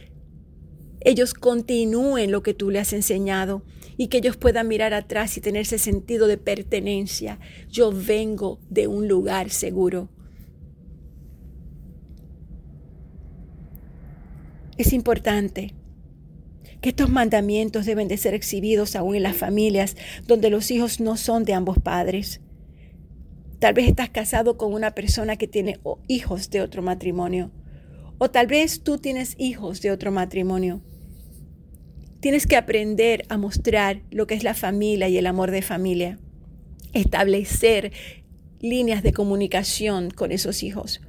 ellos 1.01 1.33
continúen 1.33 2.31
lo 2.31 2.41
que 2.41 2.53
tú 2.53 2.71
le 2.71 2.79
has 2.79 2.93
enseñado 2.93 3.63
y 3.97 4.07
que 4.07 4.17
ellos 4.17 4.37
puedan 4.37 4.67
mirar 4.67 4.93
atrás 4.93 5.37
y 5.37 5.41
tener 5.41 5.61
ese 5.61 5.77
sentido 5.77 6.27
de 6.27 6.37
pertenencia. 6.37 7.39
Yo 7.69 7.91
vengo 7.91 8.59
de 8.69 8.87
un 8.87 9.07
lugar 9.07 9.49
seguro. 9.49 10.09
Es 14.77 14.91
importante 14.91 15.73
que 16.81 16.89
estos 16.89 17.09
mandamientos 17.09 17.85
deben 17.85 18.07
de 18.07 18.17
ser 18.17 18.33
exhibidos 18.33 18.95
aún 18.95 19.15
en 19.15 19.23
las 19.23 19.35
familias 19.35 19.95
donde 20.27 20.49
los 20.49 20.69
hijos 20.69 20.99
no 20.99 21.15
son 21.17 21.45
de 21.45 21.53
ambos 21.53 21.79
padres. 21.79 22.41
Tal 23.59 23.73
vez 23.73 23.87
estás 23.87 24.09
casado 24.09 24.57
con 24.57 24.73
una 24.73 24.91
persona 24.91 25.37
que 25.37 25.47
tiene 25.47 25.79
hijos 26.07 26.49
de 26.49 26.61
otro 26.61 26.81
matrimonio. 26.81 27.51
O 28.17 28.29
tal 28.29 28.47
vez 28.47 28.83
tú 28.83 28.97
tienes 28.97 29.35
hijos 29.37 29.81
de 29.81 29.91
otro 29.91 30.11
matrimonio. 30.11 30.81
Tienes 32.19 32.45
que 32.45 32.57
aprender 32.57 33.25
a 33.29 33.37
mostrar 33.37 34.01
lo 34.11 34.27
que 34.27 34.35
es 34.35 34.43
la 34.43 34.53
familia 34.53 35.07
y 35.07 35.17
el 35.17 35.27
amor 35.27 35.51
de 35.51 35.61
familia. 35.61 36.19
Establecer 36.93 37.91
líneas 38.59 39.03
de 39.03 39.13
comunicación 39.13 40.11
con 40.11 40.31
esos 40.31 40.63
hijos. 40.63 41.01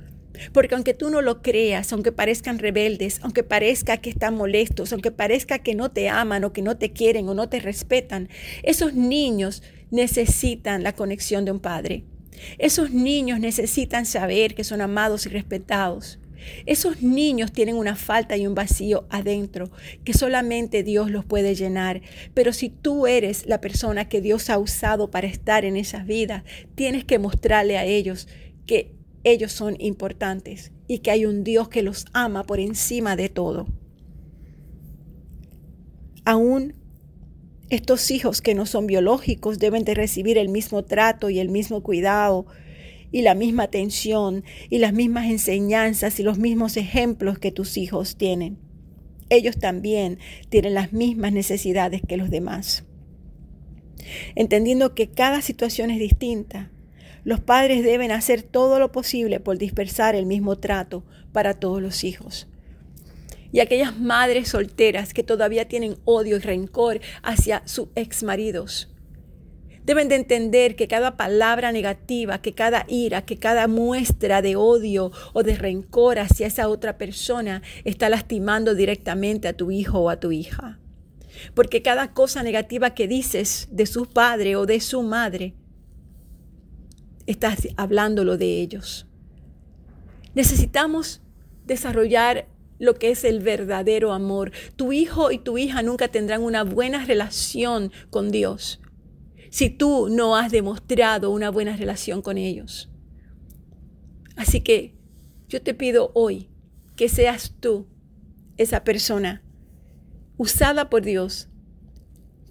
Porque 0.52 0.74
aunque 0.74 0.94
tú 0.94 1.10
no 1.10 1.22
lo 1.22 1.42
creas, 1.42 1.92
aunque 1.92 2.12
parezcan 2.12 2.58
rebeldes, 2.58 3.20
aunque 3.22 3.42
parezca 3.42 3.98
que 3.98 4.10
están 4.10 4.34
molestos, 4.34 4.92
aunque 4.92 5.10
parezca 5.10 5.58
que 5.58 5.74
no 5.74 5.90
te 5.90 6.08
aman 6.08 6.44
o 6.44 6.52
que 6.52 6.62
no 6.62 6.76
te 6.76 6.92
quieren 6.92 7.28
o 7.28 7.34
no 7.34 7.48
te 7.48 7.60
respetan, 7.60 8.28
esos 8.62 8.94
niños 8.94 9.62
necesitan 9.90 10.82
la 10.82 10.94
conexión 10.94 11.44
de 11.44 11.52
un 11.52 11.60
padre. 11.60 12.04
Esos 12.58 12.90
niños 12.90 13.40
necesitan 13.40 14.06
saber 14.06 14.54
que 14.54 14.64
son 14.64 14.80
amados 14.80 15.26
y 15.26 15.30
respetados. 15.30 16.18
Esos 16.66 17.02
niños 17.02 17.52
tienen 17.52 17.76
una 17.76 17.96
falta 17.96 18.36
y 18.36 18.46
un 18.46 18.54
vacío 18.54 19.06
adentro 19.10 19.70
que 20.04 20.12
solamente 20.12 20.82
Dios 20.82 21.10
los 21.10 21.24
puede 21.24 21.54
llenar. 21.54 22.02
Pero 22.34 22.52
si 22.52 22.68
tú 22.68 23.06
eres 23.06 23.46
la 23.46 23.60
persona 23.60 24.08
que 24.08 24.20
Dios 24.20 24.50
ha 24.50 24.58
usado 24.58 25.10
para 25.10 25.26
estar 25.26 25.64
en 25.64 25.76
esas 25.76 26.06
vidas, 26.06 26.44
tienes 26.74 27.04
que 27.04 27.18
mostrarle 27.18 27.78
a 27.78 27.84
ellos 27.84 28.28
que 28.66 28.95
ellos 29.26 29.50
son 29.50 29.74
importantes 29.80 30.70
y 30.86 31.00
que 31.00 31.10
hay 31.10 31.26
un 31.26 31.42
Dios 31.42 31.68
que 31.68 31.82
los 31.82 32.06
ama 32.12 32.44
por 32.44 32.60
encima 32.60 33.16
de 33.16 33.28
todo. 33.28 33.66
Aún 36.24 36.74
estos 37.68 38.12
hijos 38.12 38.40
que 38.40 38.54
no 38.54 38.66
son 38.66 38.86
biológicos 38.86 39.58
deben 39.58 39.82
de 39.82 39.94
recibir 39.94 40.38
el 40.38 40.48
mismo 40.48 40.84
trato 40.84 41.28
y 41.28 41.40
el 41.40 41.48
mismo 41.48 41.82
cuidado 41.82 42.46
y 43.10 43.22
la 43.22 43.34
misma 43.34 43.64
atención 43.64 44.44
y 44.70 44.78
las 44.78 44.92
mismas 44.92 45.26
enseñanzas 45.26 46.20
y 46.20 46.22
los 46.22 46.38
mismos 46.38 46.76
ejemplos 46.76 47.40
que 47.40 47.50
tus 47.50 47.76
hijos 47.78 48.16
tienen. 48.16 48.58
Ellos 49.28 49.58
también 49.58 50.20
tienen 50.50 50.74
las 50.74 50.92
mismas 50.92 51.32
necesidades 51.32 52.00
que 52.06 52.16
los 52.16 52.30
demás. 52.30 52.84
Entendiendo 54.36 54.94
que 54.94 55.08
cada 55.08 55.42
situación 55.42 55.90
es 55.90 55.98
distinta, 55.98 56.70
los 57.26 57.40
padres 57.40 57.82
deben 57.82 58.12
hacer 58.12 58.44
todo 58.44 58.78
lo 58.78 58.92
posible 58.92 59.40
por 59.40 59.58
dispersar 59.58 60.14
el 60.14 60.26
mismo 60.26 60.60
trato 60.60 61.02
para 61.32 61.54
todos 61.54 61.82
los 61.82 62.04
hijos. 62.04 62.46
Y 63.50 63.58
aquellas 63.58 63.98
madres 63.98 64.50
solteras 64.50 65.12
que 65.12 65.24
todavía 65.24 65.66
tienen 65.66 65.96
odio 66.04 66.36
y 66.36 66.38
rencor 66.38 67.00
hacia 67.24 67.66
sus 67.66 67.88
exmaridos, 67.96 68.94
deben 69.82 70.08
de 70.08 70.14
entender 70.14 70.76
que 70.76 70.86
cada 70.86 71.16
palabra 71.16 71.72
negativa, 71.72 72.40
que 72.40 72.52
cada 72.52 72.84
ira, 72.86 73.22
que 73.22 73.38
cada 73.38 73.66
muestra 73.66 74.40
de 74.40 74.54
odio 74.54 75.10
o 75.32 75.42
de 75.42 75.56
rencor 75.56 76.20
hacia 76.20 76.46
esa 76.46 76.68
otra 76.68 76.96
persona 76.96 77.60
está 77.82 78.08
lastimando 78.08 78.76
directamente 78.76 79.48
a 79.48 79.56
tu 79.56 79.72
hijo 79.72 79.98
o 79.98 80.10
a 80.10 80.20
tu 80.20 80.30
hija. 80.30 80.78
Porque 81.54 81.82
cada 81.82 82.12
cosa 82.12 82.44
negativa 82.44 82.94
que 82.94 83.08
dices 83.08 83.66
de 83.72 83.86
su 83.86 84.06
padre 84.06 84.54
o 84.54 84.64
de 84.64 84.78
su 84.78 85.02
madre 85.02 85.54
estás 87.26 87.68
hablándolo 87.76 88.36
de 88.36 88.60
ellos. 88.60 89.06
Necesitamos 90.34 91.22
desarrollar 91.64 92.48
lo 92.78 92.94
que 92.94 93.10
es 93.10 93.24
el 93.24 93.40
verdadero 93.40 94.12
amor. 94.12 94.52
Tu 94.76 94.92
hijo 94.92 95.30
y 95.30 95.38
tu 95.38 95.58
hija 95.58 95.82
nunca 95.82 96.08
tendrán 96.08 96.42
una 96.42 96.62
buena 96.62 97.04
relación 97.04 97.90
con 98.10 98.30
Dios 98.30 98.80
si 99.50 99.70
tú 99.70 100.08
no 100.10 100.36
has 100.36 100.50
demostrado 100.50 101.30
una 101.30 101.50
buena 101.50 101.76
relación 101.76 102.20
con 102.20 102.36
ellos. 102.36 102.90
Así 104.36 104.60
que 104.60 104.94
yo 105.48 105.62
te 105.62 105.72
pido 105.72 106.10
hoy 106.14 106.50
que 106.94 107.08
seas 107.08 107.54
tú 107.58 107.86
esa 108.58 108.84
persona 108.84 109.42
usada 110.36 110.90
por 110.90 111.02
Dios 111.02 111.48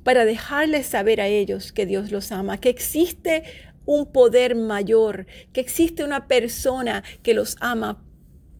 para 0.03 0.25
dejarles 0.25 0.87
saber 0.87 1.21
a 1.21 1.27
ellos 1.27 1.71
que 1.71 1.85
Dios 1.85 2.11
los 2.11 2.31
ama, 2.31 2.59
que 2.59 2.69
existe 2.69 3.43
un 3.85 4.11
poder 4.11 4.55
mayor, 4.55 5.27
que 5.53 5.61
existe 5.61 6.03
una 6.03 6.27
persona 6.27 7.03
que 7.23 7.33
los 7.33 7.57
ama 7.59 8.03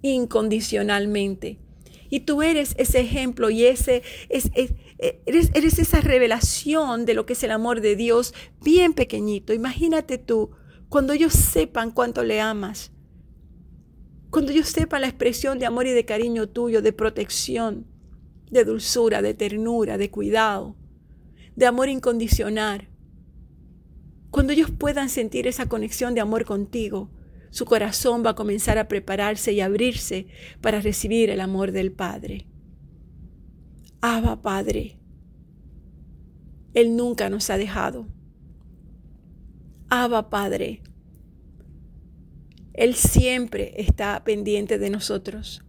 incondicionalmente. 0.01 1.59
Y 2.09 2.21
tú 2.21 2.43
eres 2.43 2.75
ese 2.77 2.99
ejemplo 2.99 3.49
y 3.49 3.65
ese, 3.65 4.03
es, 4.29 4.51
eres, 5.25 5.51
eres 5.53 5.79
esa 5.79 6.01
revelación 6.01 7.05
de 7.05 7.13
lo 7.13 7.25
que 7.25 7.33
es 7.33 7.43
el 7.43 7.51
amor 7.51 7.81
de 7.81 7.95
Dios 7.95 8.33
bien 8.63 8.93
pequeñito. 8.93 9.53
Imagínate 9.53 10.17
tú, 10.17 10.51
cuando 10.89 11.13
ellos 11.13 11.33
sepan 11.33 11.91
cuánto 11.91 12.23
le 12.23 12.39
amas, 12.41 12.91
cuando 14.29 14.51
ellos 14.51 14.67
sepan 14.67 15.01
la 15.01 15.07
expresión 15.07 15.59
de 15.59 15.65
amor 15.65 15.88
y 15.88 15.91
de 15.91 16.05
cariño 16.05 16.47
tuyo, 16.47 16.81
de 16.81 16.93
protección, 16.93 17.88
de 18.51 18.65
dulzura, 18.65 19.21
de 19.21 19.33
ternura, 19.33 19.97
de 19.97 20.11
cuidado, 20.11 20.75
de 21.55 21.65
amor 21.65 21.89
incondicional. 21.89 22.89
Cuando 24.35 24.51
ellos 24.51 24.69
puedan 24.69 25.07
sentir 25.07 25.47
esa 25.47 25.69
conexión 25.69 26.13
de 26.13 26.19
amor 26.19 26.43
contigo, 26.43 27.09
su 27.51 27.63
corazón 27.63 28.21
va 28.25 28.31
a 28.31 28.35
comenzar 28.35 28.77
a 28.77 28.89
prepararse 28.89 29.53
y 29.53 29.61
abrirse 29.61 30.27
para 30.59 30.81
recibir 30.81 31.29
el 31.29 31.39
amor 31.39 31.71
del 31.71 31.93
Padre. 31.93 32.45
Abba 34.01 34.41
Padre, 34.41 34.99
Él 36.73 36.97
nunca 36.97 37.29
nos 37.29 37.49
ha 37.49 37.57
dejado. 37.57 38.09
Abba 39.87 40.29
Padre. 40.29 40.83
Él 42.73 42.95
siempre 42.95 43.75
está 43.77 44.21
pendiente 44.25 44.77
de 44.77 44.89
nosotros. 44.89 45.63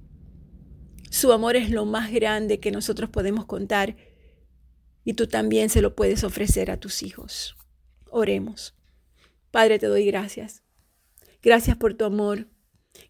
Su 1.08 1.30
amor 1.30 1.54
es 1.54 1.70
lo 1.70 1.84
más 1.84 2.10
grande 2.10 2.58
que 2.58 2.72
nosotros 2.72 3.10
podemos 3.10 3.44
contar 3.44 3.94
y 5.04 5.12
tú 5.12 5.28
también 5.28 5.68
se 5.68 5.82
lo 5.82 5.94
puedes 5.94 6.24
ofrecer 6.24 6.72
a 6.72 6.80
tus 6.80 7.04
hijos. 7.04 7.56
Oremos. 8.10 8.74
Padre, 9.50 9.78
te 9.78 9.86
doy 9.86 10.06
gracias. 10.06 10.62
Gracias 11.42 11.76
por 11.76 11.94
tu 11.94 12.04
amor. 12.04 12.48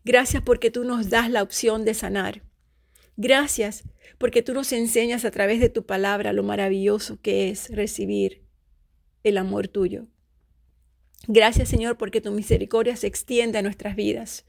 Gracias 0.05 0.43
porque 0.43 0.71
tú 0.71 0.85
nos 0.85 1.11
das 1.11 1.31
la 1.31 1.43
opción 1.43 1.85
de 1.85 1.95
sanar. 1.95 2.43
Gracias 3.17 3.85
porque 4.19 4.43
tú 4.43 4.53
nos 4.53 4.73
enseñas 4.73 5.25
a 5.25 5.31
través 5.31 5.61
de 5.61 5.69
tu 5.69 5.87
palabra 5.87 6.33
lo 6.33 6.43
maravilloso 6.43 7.19
que 7.21 7.49
es 7.49 7.71
recibir 7.71 8.45
el 9.25 9.39
amor 9.39 9.69
tuyo. 9.69 10.07
Gracias 11.27 11.69
Señor 11.69 11.97
porque 11.97 12.21
tu 12.21 12.31
misericordia 12.31 12.95
se 12.97 13.07
extiende 13.07 13.59
a 13.59 13.63
nuestras 13.63 13.97
vidas 13.97 14.45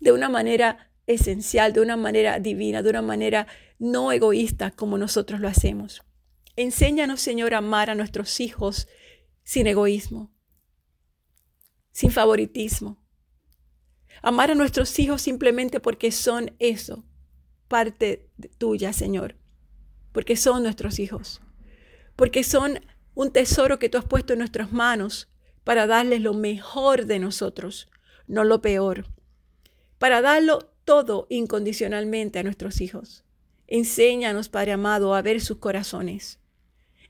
de 0.00 0.12
una 0.12 0.28
manera 0.28 0.90
esencial, 1.06 1.72
de 1.72 1.80
una 1.80 1.96
manera 1.96 2.38
divina, 2.38 2.82
de 2.82 2.90
una 2.90 3.02
manera 3.02 3.46
no 3.78 4.12
egoísta 4.12 4.70
como 4.70 4.98
nosotros 4.98 5.40
lo 5.40 5.48
hacemos. 5.48 6.02
Enséñanos 6.56 7.20
Señor 7.20 7.54
a 7.54 7.58
amar 7.58 7.88
a 7.88 7.94
nuestros 7.94 8.40
hijos 8.40 8.88
sin 9.48 9.66
egoísmo, 9.66 10.30
sin 11.90 12.10
favoritismo. 12.10 12.98
Amar 14.20 14.50
a 14.50 14.54
nuestros 14.54 14.98
hijos 14.98 15.22
simplemente 15.22 15.80
porque 15.80 16.12
son 16.12 16.54
eso, 16.58 17.06
parte 17.66 18.28
tuya, 18.58 18.92
Señor, 18.92 19.36
porque 20.12 20.36
son 20.36 20.64
nuestros 20.64 20.98
hijos, 20.98 21.40
porque 22.14 22.44
son 22.44 22.80
un 23.14 23.32
tesoro 23.32 23.78
que 23.78 23.88
tú 23.88 23.96
has 23.96 24.04
puesto 24.04 24.34
en 24.34 24.40
nuestras 24.40 24.70
manos 24.70 25.30
para 25.64 25.86
darles 25.86 26.20
lo 26.20 26.34
mejor 26.34 27.06
de 27.06 27.18
nosotros, 27.18 27.88
no 28.26 28.44
lo 28.44 28.60
peor, 28.60 29.06
para 29.96 30.20
darlo 30.20 30.58
todo 30.84 31.26
incondicionalmente 31.30 32.38
a 32.38 32.42
nuestros 32.42 32.82
hijos. 32.82 33.24
Enséñanos, 33.66 34.50
Padre 34.50 34.72
amado, 34.72 35.14
a 35.14 35.22
ver 35.22 35.40
sus 35.40 35.56
corazones. 35.56 36.38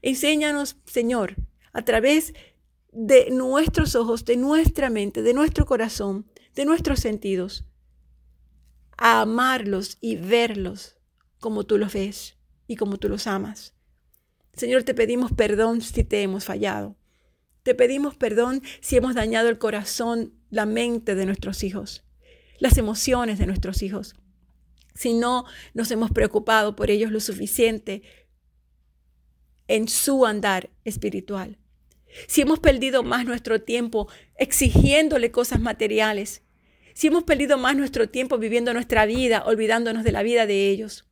Enséñanos, 0.02 0.76
Señor, 0.84 1.34
a 1.78 1.84
través 1.84 2.34
de 2.90 3.30
nuestros 3.30 3.94
ojos, 3.94 4.24
de 4.24 4.36
nuestra 4.36 4.90
mente, 4.90 5.22
de 5.22 5.32
nuestro 5.32 5.64
corazón, 5.64 6.26
de 6.56 6.64
nuestros 6.64 6.98
sentidos, 6.98 7.64
a 8.96 9.20
amarlos 9.20 9.96
y 10.00 10.16
verlos 10.16 10.96
como 11.38 11.64
tú 11.64 11.78
los 11.78 11.92
ves 11.92 12.36
y 12.66 12.74
como 12.74 12.96
tú 12.96 13.08
los 13.08 13.28
amas. 13.28 13.74
Señor, 14.54 14.82
te 14.82 14.92
pedimos 14.92 15.30
perdón 15.30 15.80
si 15.80 16.02
te 16.02 16.20
hemos 16.20 16.44
fallado. 16.44 16.96
Te 17.62 17.76
pedimos 17.76 18.16
perdón 18.16 18.60
si 18.80 18.96
hemos 18.96 19.14
dañado 19.14 19.48
el 19.48 19.58
corazón, 19.58 20.34
la 20.50 20.66
mente 20.66 21.14
de 21.14 21.26
nuestros 21.26 21.62
hijos, 21.62 22.02
las 22.58 22.76
emociones 22.76 23.38
de 23.38 23.46
nuestros 23.46 23.82
hijos. 23.84 24.16
Si 24.96 25.14
no 25.14 25.44
nos 25.74 25.92
hemos 25.92 26.10
preocupado 26.10 26.74
por 26.74 26.90
ellos 26.90 27.12
lo 27.12 27.20
suficiente 27.20 28.02
en 29.68 29.86
su 29.86 30.26
andar 30.26 30.70
espiritual. 30.84 31.58
Si 32.26 32.40
hemos 32.40 32.58
perdido 32.58 33.02
más 33.02 33.24
nuestro 33.24 33.60
tiempo 33.60 34.08
exigiéndole 34.36 35.30
cosas 35.30 35.60
materiales 35.60 36.42
si 36.98 37.06
hemos 37.06 37.22
perdido 37.22 37.58
más 37.58 37.76
nuestro 37.76 38.08
tiempo 38.08 38.38
viviendo 38.38 38.74
nuestra 38.74 39.06
vida, 39.06 39.44
olvidándonos 39.46 40.02
de 40.02 40.10
la 40.10 40.24
vida 40.24 40.46
de 40.46 40.68
ellos. 40.68 41.08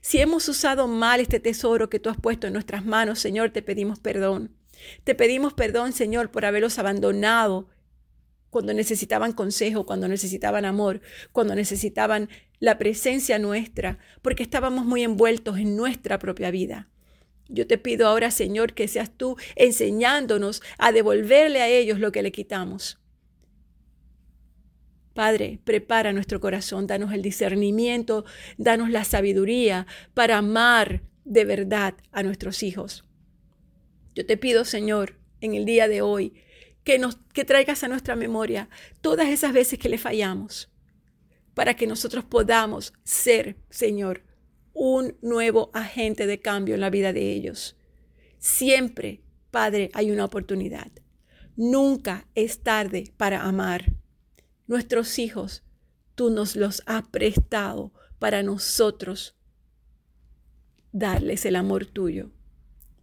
Si 0.00 0.18
hemos 0.18 0.48
usado 0.48 0.88
mal 0.88 1.20
este 1.20 1.40
tesoro 1.40 1.90
que 1.90 2.00
tú 2.00 2.08
has 2.08 2.16
puesto 2.18 2.46
en 2.46 2.54
nuestras 2.54 2.86
manos, 2.86 3.18
Señor, 3.18 3.50
te 3.50 3.60
pedimos 3.60 4.00
perdón. 4.00 4.56
Te 5.04 5.14
pedimos 5.14 5.52
perdón, 5.52 5.92
Señor, 5.92 6.30
por 6.30 6.46
haberlos 6.46 6.78
abandonado 6.78 7.68
cuando 8.48 8.72
necesitaban 8.72 9.34
consejo, 9.34 9.84
cuando 9.84 10.08
necesitaban 10.08 10.64
amor, 10.64 11.02
cuando 11.32 11.54
necesitaban 11.54 12.30
la 12.58 12.78
presencia 12.78 13.38
nuestra, 13.38 13.98
porque 14.22 14.42
estábamos 14.42 14.86
muy 14.86 15.02
envueltos 15.02 15.58
en 15.58 15.76
nuestra 15.76 16.18
propia 16.18 16.50
vida. 16.50 16.88
Yo 17.48 17.66
te 17.66 17.78
pido 17.78 18.08
ahora, 18.08 18.30
Señor, 18.30 18.74
que 18.74 18.88
seas 18.88 19.10
tú 19.10 19.36
enseñándonos 19.54 20.62
a 20.78 20.92
devolverle 20.92 21.62
a 21.62 21.68
ellos 21.68 22.00
lo 22.00 22.12
que 22.12 22.22
le 22.22 22.32
quitamos. 22.32 22.98
Padre, 25.14 25.60
prepara 25.64 26.12
nuestro 26.12 26.40
corazón, 26.40 26.86
danos 26.86 27.12
el 27.14 27.22
discernimiento, 27.22 28.26
danos 28.58 28.90
la 28.90 29.02
sabiduría 29.04 29.86
para 30.12 30.36
amar 30.36 31.02
de 31.24 31.44
verdad 31.46 31.94
a 32.12 32.22
nuestros 32.22 32.62
hijos. 32.62 33.04
Yo 34.14 34.26
te 34.26 34.36
pido, 34.36 34.64
Señor, 34.66 35.18
en 35.40 35.54
el 35.54 35.64
día 35.64 35.88
de 35.88 36.02
hoy, 36.02 36.34
que, 36.84 36.98
nos, 36.98 37.16
que 37.32 37.44
traigas 37.44 37.82
a 37.82 37.88
nuestra 37.88 38.14
memoria 38.14 38.68
todas 39.00 39.28
esas 39.28 39.52
veces 39.54 39.78
que 39.78 39.88
le 39.88 39.98
fallamos, 39.98 40.70
para 41.54 41.74
que 41.74 41.86
nosotros 41.86 42.24
podamos 42.24 42.92
ser, 43.02 43.56
Señor, 43.70 44.25
un 44.78 45.16
nuevo 45.22 45.70
agente 45.72 46.26
de 46.26 46.38
cambio 46.38 46.74
en 46.74 46.82
la 46.82 46.90
vida 46.90 47.14
de 47.14 47.32
ellos. 47.32 47.76
Siempre, 48.36 49.22
Padre, 49.50 49.90
hay 49.94 50.10
una 50.10 50.26
oportunidad. 50.26 50.92
Nunca 51.56 52.28
es 52.34 52.60
tarde 52.60 53.10
para 53.16 53.44
amar. 53.44 53.94
Nuestros 54.66 55.18
hijos, 55.18 55.64
tú 56.14 56.28
nos 56.28 56.56
los 56.56 56.82
has 56.84 57.08
prestado 57.08 57.94
para 58.18 58.42
nosotros 58.42 59.34
darles 60.92 61.46
el 61.46 61.56
amor 61.56 61.86
tuyo. 61.86 62.30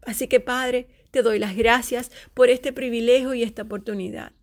Así 0.06 0.28
que 0.28 0.40
Padre, 0.40 0.90
te 1.10 1.24
doy 1.24 1.40
las 1.40 1.56
gracias 1.56 2.12
por 2.36 2.52
este 2.52 2.72
privilegio 2.72 3.34
y 3.34 3.42
esta 3.42 3.64
oportunidad. 3.64 4.34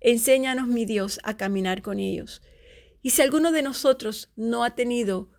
Enséñanos, 0.00 0.68
mi 0.68 0.84
Dios, 0.84 1.18
a 1.22 1.38
caminar 1.38 1.80
con 1.80 1.98
ellos. 1.98 2.42
Y 3.00 3.10
si 3.10 3.22
alguno 3.22 3.52
de 3.52 3.62
nosotros 3.62 4.30
no 4.36 4.64
ha 4.64 4.74
tenido 4.74 5.30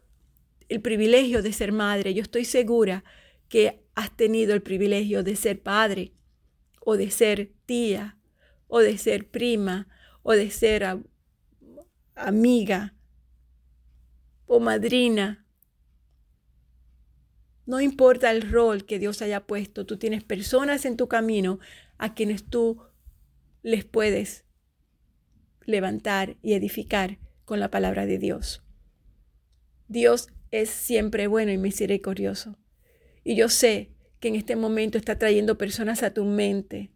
el 0.69 0.81
privilegio 0.81 1.41
de 1.41 1.53
ser 1.53 1.71
madre, 1.71 2.13
yo 2.13 2.21
estoy 2.21 2.45
segura 2.45 3.03
que 3.49 3.83
has 3.95 4.15
tenido 4.15 4.53
el 4.53 4.61
privilegio 4.61 5.23
de 5.23 5.35
ser 5.35 5.61
padre, 5.61 6.13
o 6.79 6.97
de 6.97 7.09
ser 7.11 7.51
tía, 7.65 8.17
o 8.67 8.79
de 8.79 8.97
ser 8.97 9.27
prima, 9.29 9.87
o 10.23 10.33
de 10.33 10.49
ser 10.51 10.85
amiga 12.15 12.95
o 14.47 14.59
madrina. 14.59 15.45
No 17.65 17.81
importa 17.81 18.31
el 18.31 18.49
rol 18.49 18.85
que 18.85 18.99
Dios 18.99 19.21
haya 19.21 19.47
puesto, 19.47 19.85
tú 19.85 19.97
tienes 19.97 20.23
personas 20.23 20.85
en 20.85 20.97
tu 20.97 21.07
camino 21.07 21.59
a 21.97 22.13
quienes 22.13 22.43
tú 22.43 22.81
les 23.63 23.85
puedes 23.85 24.45
levantar 25.65 26.37
y 26.43 26.53
edificar 26.53 27.17
con 27.43 27.59
la 27.59 27.71
palabra 27.71 28.05
de 28.05 28.19
Dios. 28.19 28.63
Dios 29.87 30.29
es 30.61 30.69
siempre 30.69 31.27
bueno 31.27 31.51
y 31.51 31.57
misericordioso. 31.57 32.57
Y 33.23 33.35
yo 33.35 33.49
sé 33.49 33.91
que 34.19 34.29
en 34.29 34.35
este 34.35 34.55
momento 34.55 34.97
está 34.97 35.17
trayendo 35.17 35.57
personas 35.57 36.01
a 36.01 36.13
tu 36.13 36.23
mente, 36.23 36.91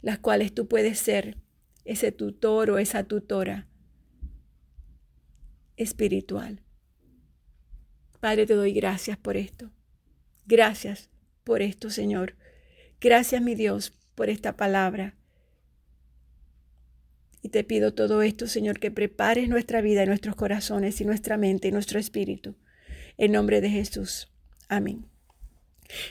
las 0.00 0.18
cuales 0.18 0.54
tú 0.54 0.68
puedes 0.68 0.98
ser 0.98 1.38
ese 1.84 2.12
tutor 2.12 2.70
o 2.70 2.78
esa 2.78 3.04
tutora 3.04 3.68
espiritual. 5.76 6.62
Padre, 8.20 8.46
te 8.46 8.54
doy 8.54 8.72
gracias 8.72 9.16
por 9.16 9.36
esto. 9.36 9.72
Gracias 10.46 11.10
por 11.42 11.60
esto, 11.60 11.90
Señor. 11.90 12.36
Gracias, 13.00 13.42
mi 13.42 13.56
Dios, 13.56 13.92
por 14.14 14.30
esta 14.30 14.56
palabra. 14.56 15.16
Y 17.42 17.48
te 17.48 17.64
pido 17.64 17.92
todo 17.92 18.22
esto, 18.22 18.46
Señor, 18.46 18.78
que 18.78 18.92
prepares 18.92 19.48
nuestra 19.48 19.80
vida, 19.80 20.06
nuestros 20.06 20.36
corazones 20.36 21.00
y 21.00 21.04
nuestra 21.04 21.36
mente 21.36 21.68
y 21.68 21.72
nuestro 21.72 21.98
espíritu. 21.98 22.54
En 23.18 23.32
nombre 23.32 23.60
de 23.60 23.68
Jesús. 23.68 24.32
Amén. 24.68 25.06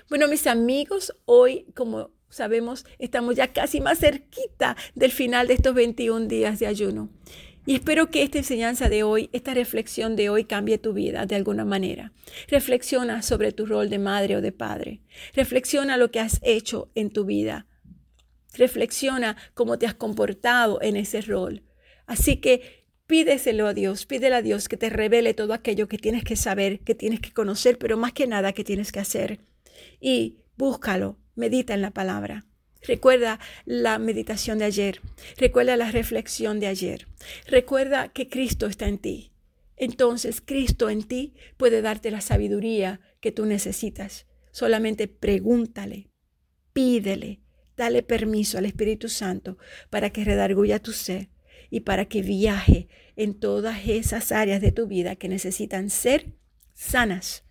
Bueno, 0.10 0.28
mis 0.28 0.46
amigos, 0.46 1.15
hoy, 1.26 1.65
como 1.74 2.12
sabemos, 2.30 2.86
estamos 3.00 3.36
ya 3.36 3.48
casi 3.48 3.82
más 3.82 4.00
cerquita 4.00 4.76
del 4.94 5.12
final 5.12 5.48
de 5.48 5.54
estos 5.54 5.74
21 5.74 6.28
días 6.28 6.60
de 6.60 6.67
ayuno. 6.67 7.10
Y 7.65 7.76
espero 7.76 8.10
que 8.10 8.24
esta 8.24 8.39
enseñanza 8.39 8.89
de 8.89 9.04
hoy, 9.04 9.30
esta 9.34 9.54
reflexión 9.54 10.15
de 10.15 10.30
hoy 10.30 10.46
cambie 10.46 10.80
tu 10.80 10.94
vida 10.94 11.28
de 11.28 11.36
alguna 11.36 11.63
manera. 11.63 12.12
Reflexiona 12.48 13.22
sobre 13.22 13.52
tu 13.52 13.67
rol 13.67 13.89
de 13.89 14.00
madre 14.00 14.36
o 14.36 14.41
de 14.41 14.52
padre. 14.52 15.02
Reflexiona 15.36 15.98
lo 15.98 16.10
que 16.10 16.20
has 16.20 16.39
hecho 16.41 16.89
en 16.96 17.12
tu 17.12 17.24
vida. 17.24 17.67
Reflexiona 18.54 19.38
cómo 19.54 19.78
te 19.78 19.86
has 19.86 19.94
comportado 19.94 20.82
en 20.82 20.96
ese 20.96 21.22
rol. 21.22 21.64
Así 22.06 22.38
que 22.38 22.86
pídeselo 23.08 23.68
a 23.68 23.74
Dios, 23.74 24.06
pídele 24.06 24.36
a 24.36 24.42
Dios 24.42 24.70
que 24.70 24.78
te 24.78 24.90
revele 24.90 25.34
todo 25.34 25.54
aquello 25.54 25.88
que 25.88 25.98
tienes 25.98 26.24
que 26.24 26.36
saber, 26.36 26.80
que 26.80 26.96
tienes 26.96 27.20
que 27.20 27.34
conocer, 27.34 27.78
pero 27.78 27.98
más 27.98 28.14
que 28.14 28.28
nada 28.28 28.54
que 28.54 28.64
tienes 28.64 28.92
que 28.92 29.00
hacer. 29.00 29.40
Y 30.00 30.40
búscalo, 30.58 31.18
medita 31.36 31.74
en 31.74 31.82
la 31.82 31.92
palabra. 31.92 32.46
Recuerda 32.82 33.40
la 33.66 34.00
meditación 34.00 34.58
de 34.60 34.66
ayer. 34.66 35.02
Recuerda 35.38 35.78
la 35.78 35.92
reflexión 35.92 36.60
de 36.60 36.68
ayer. 36.68 37.08
Recuerda 37.48 38.08
que 38.10 38.28
Cristo 38.28 38.66
está 38.66 38.88
en 38.88 38.98
ti. 38.98 39.32
Entonces 39.76 40.42
Cristo 40.42 40.90
en 40.90 41.04
ti 41.04 41.34
puede 41.58 41.82
darte 41.82 42.12
la 42.12 42.22
sabiduría 42.22 43.02
que 43.20 43.32
tú 43.32 43.46
necesitas. 43.46 44.26
Solamente 44.52 45.08
pregúntale, 45.08 46.08
pídele, 46.72 47.41
dale 47.82 48.04
permiso 48.04 48.60
al 48.60 48.67
Espíritu 48.67 49.10
Santo 49.10 49.58
para 49.89 50.12
que 50.12 50.24
redarguya 50.24 50.78
tu 50.78 50.94
ser 50.94 51.30
y 51.72 51.80
para 51.80 52.06
que 52.06 52.22
viaje 52.22 52.89
en 53.15 53.34
todas 53.34 53.88
esas 53.88 54.32
áreas 54.32 54.62
de 54.62 54.72
tu 54.72 54.86
vida 54.86 55.15
que 55.15 55.28
necesitan 55.28 55.89
ser 55.89 56.36
sanas 56.76 57.44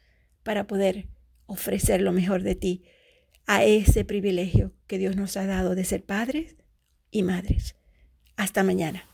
para 0.44 0.68
poder 0.68 1.08
ofrecer 1.46 2.00
lo 2.00 2.12
mejor 2.12 2.44
de 2.44 2.54
ti 2.54 2.84
a 3.46 3.64
ese 3.64 4.04
privilegio 4.04 4.72
que 4.86 4.98
Dios 4.98 5.16
nos 5.16 5.36
ha 5.36 5.46
dado 5.46 5.74
de 5.74 5.84
ser 5.84 6.04
padres 6.04 6.54
y 7.10 7.24
madres. 7.24 7.74
Hasta 8.36 8.62
mañana. 8.62 9.09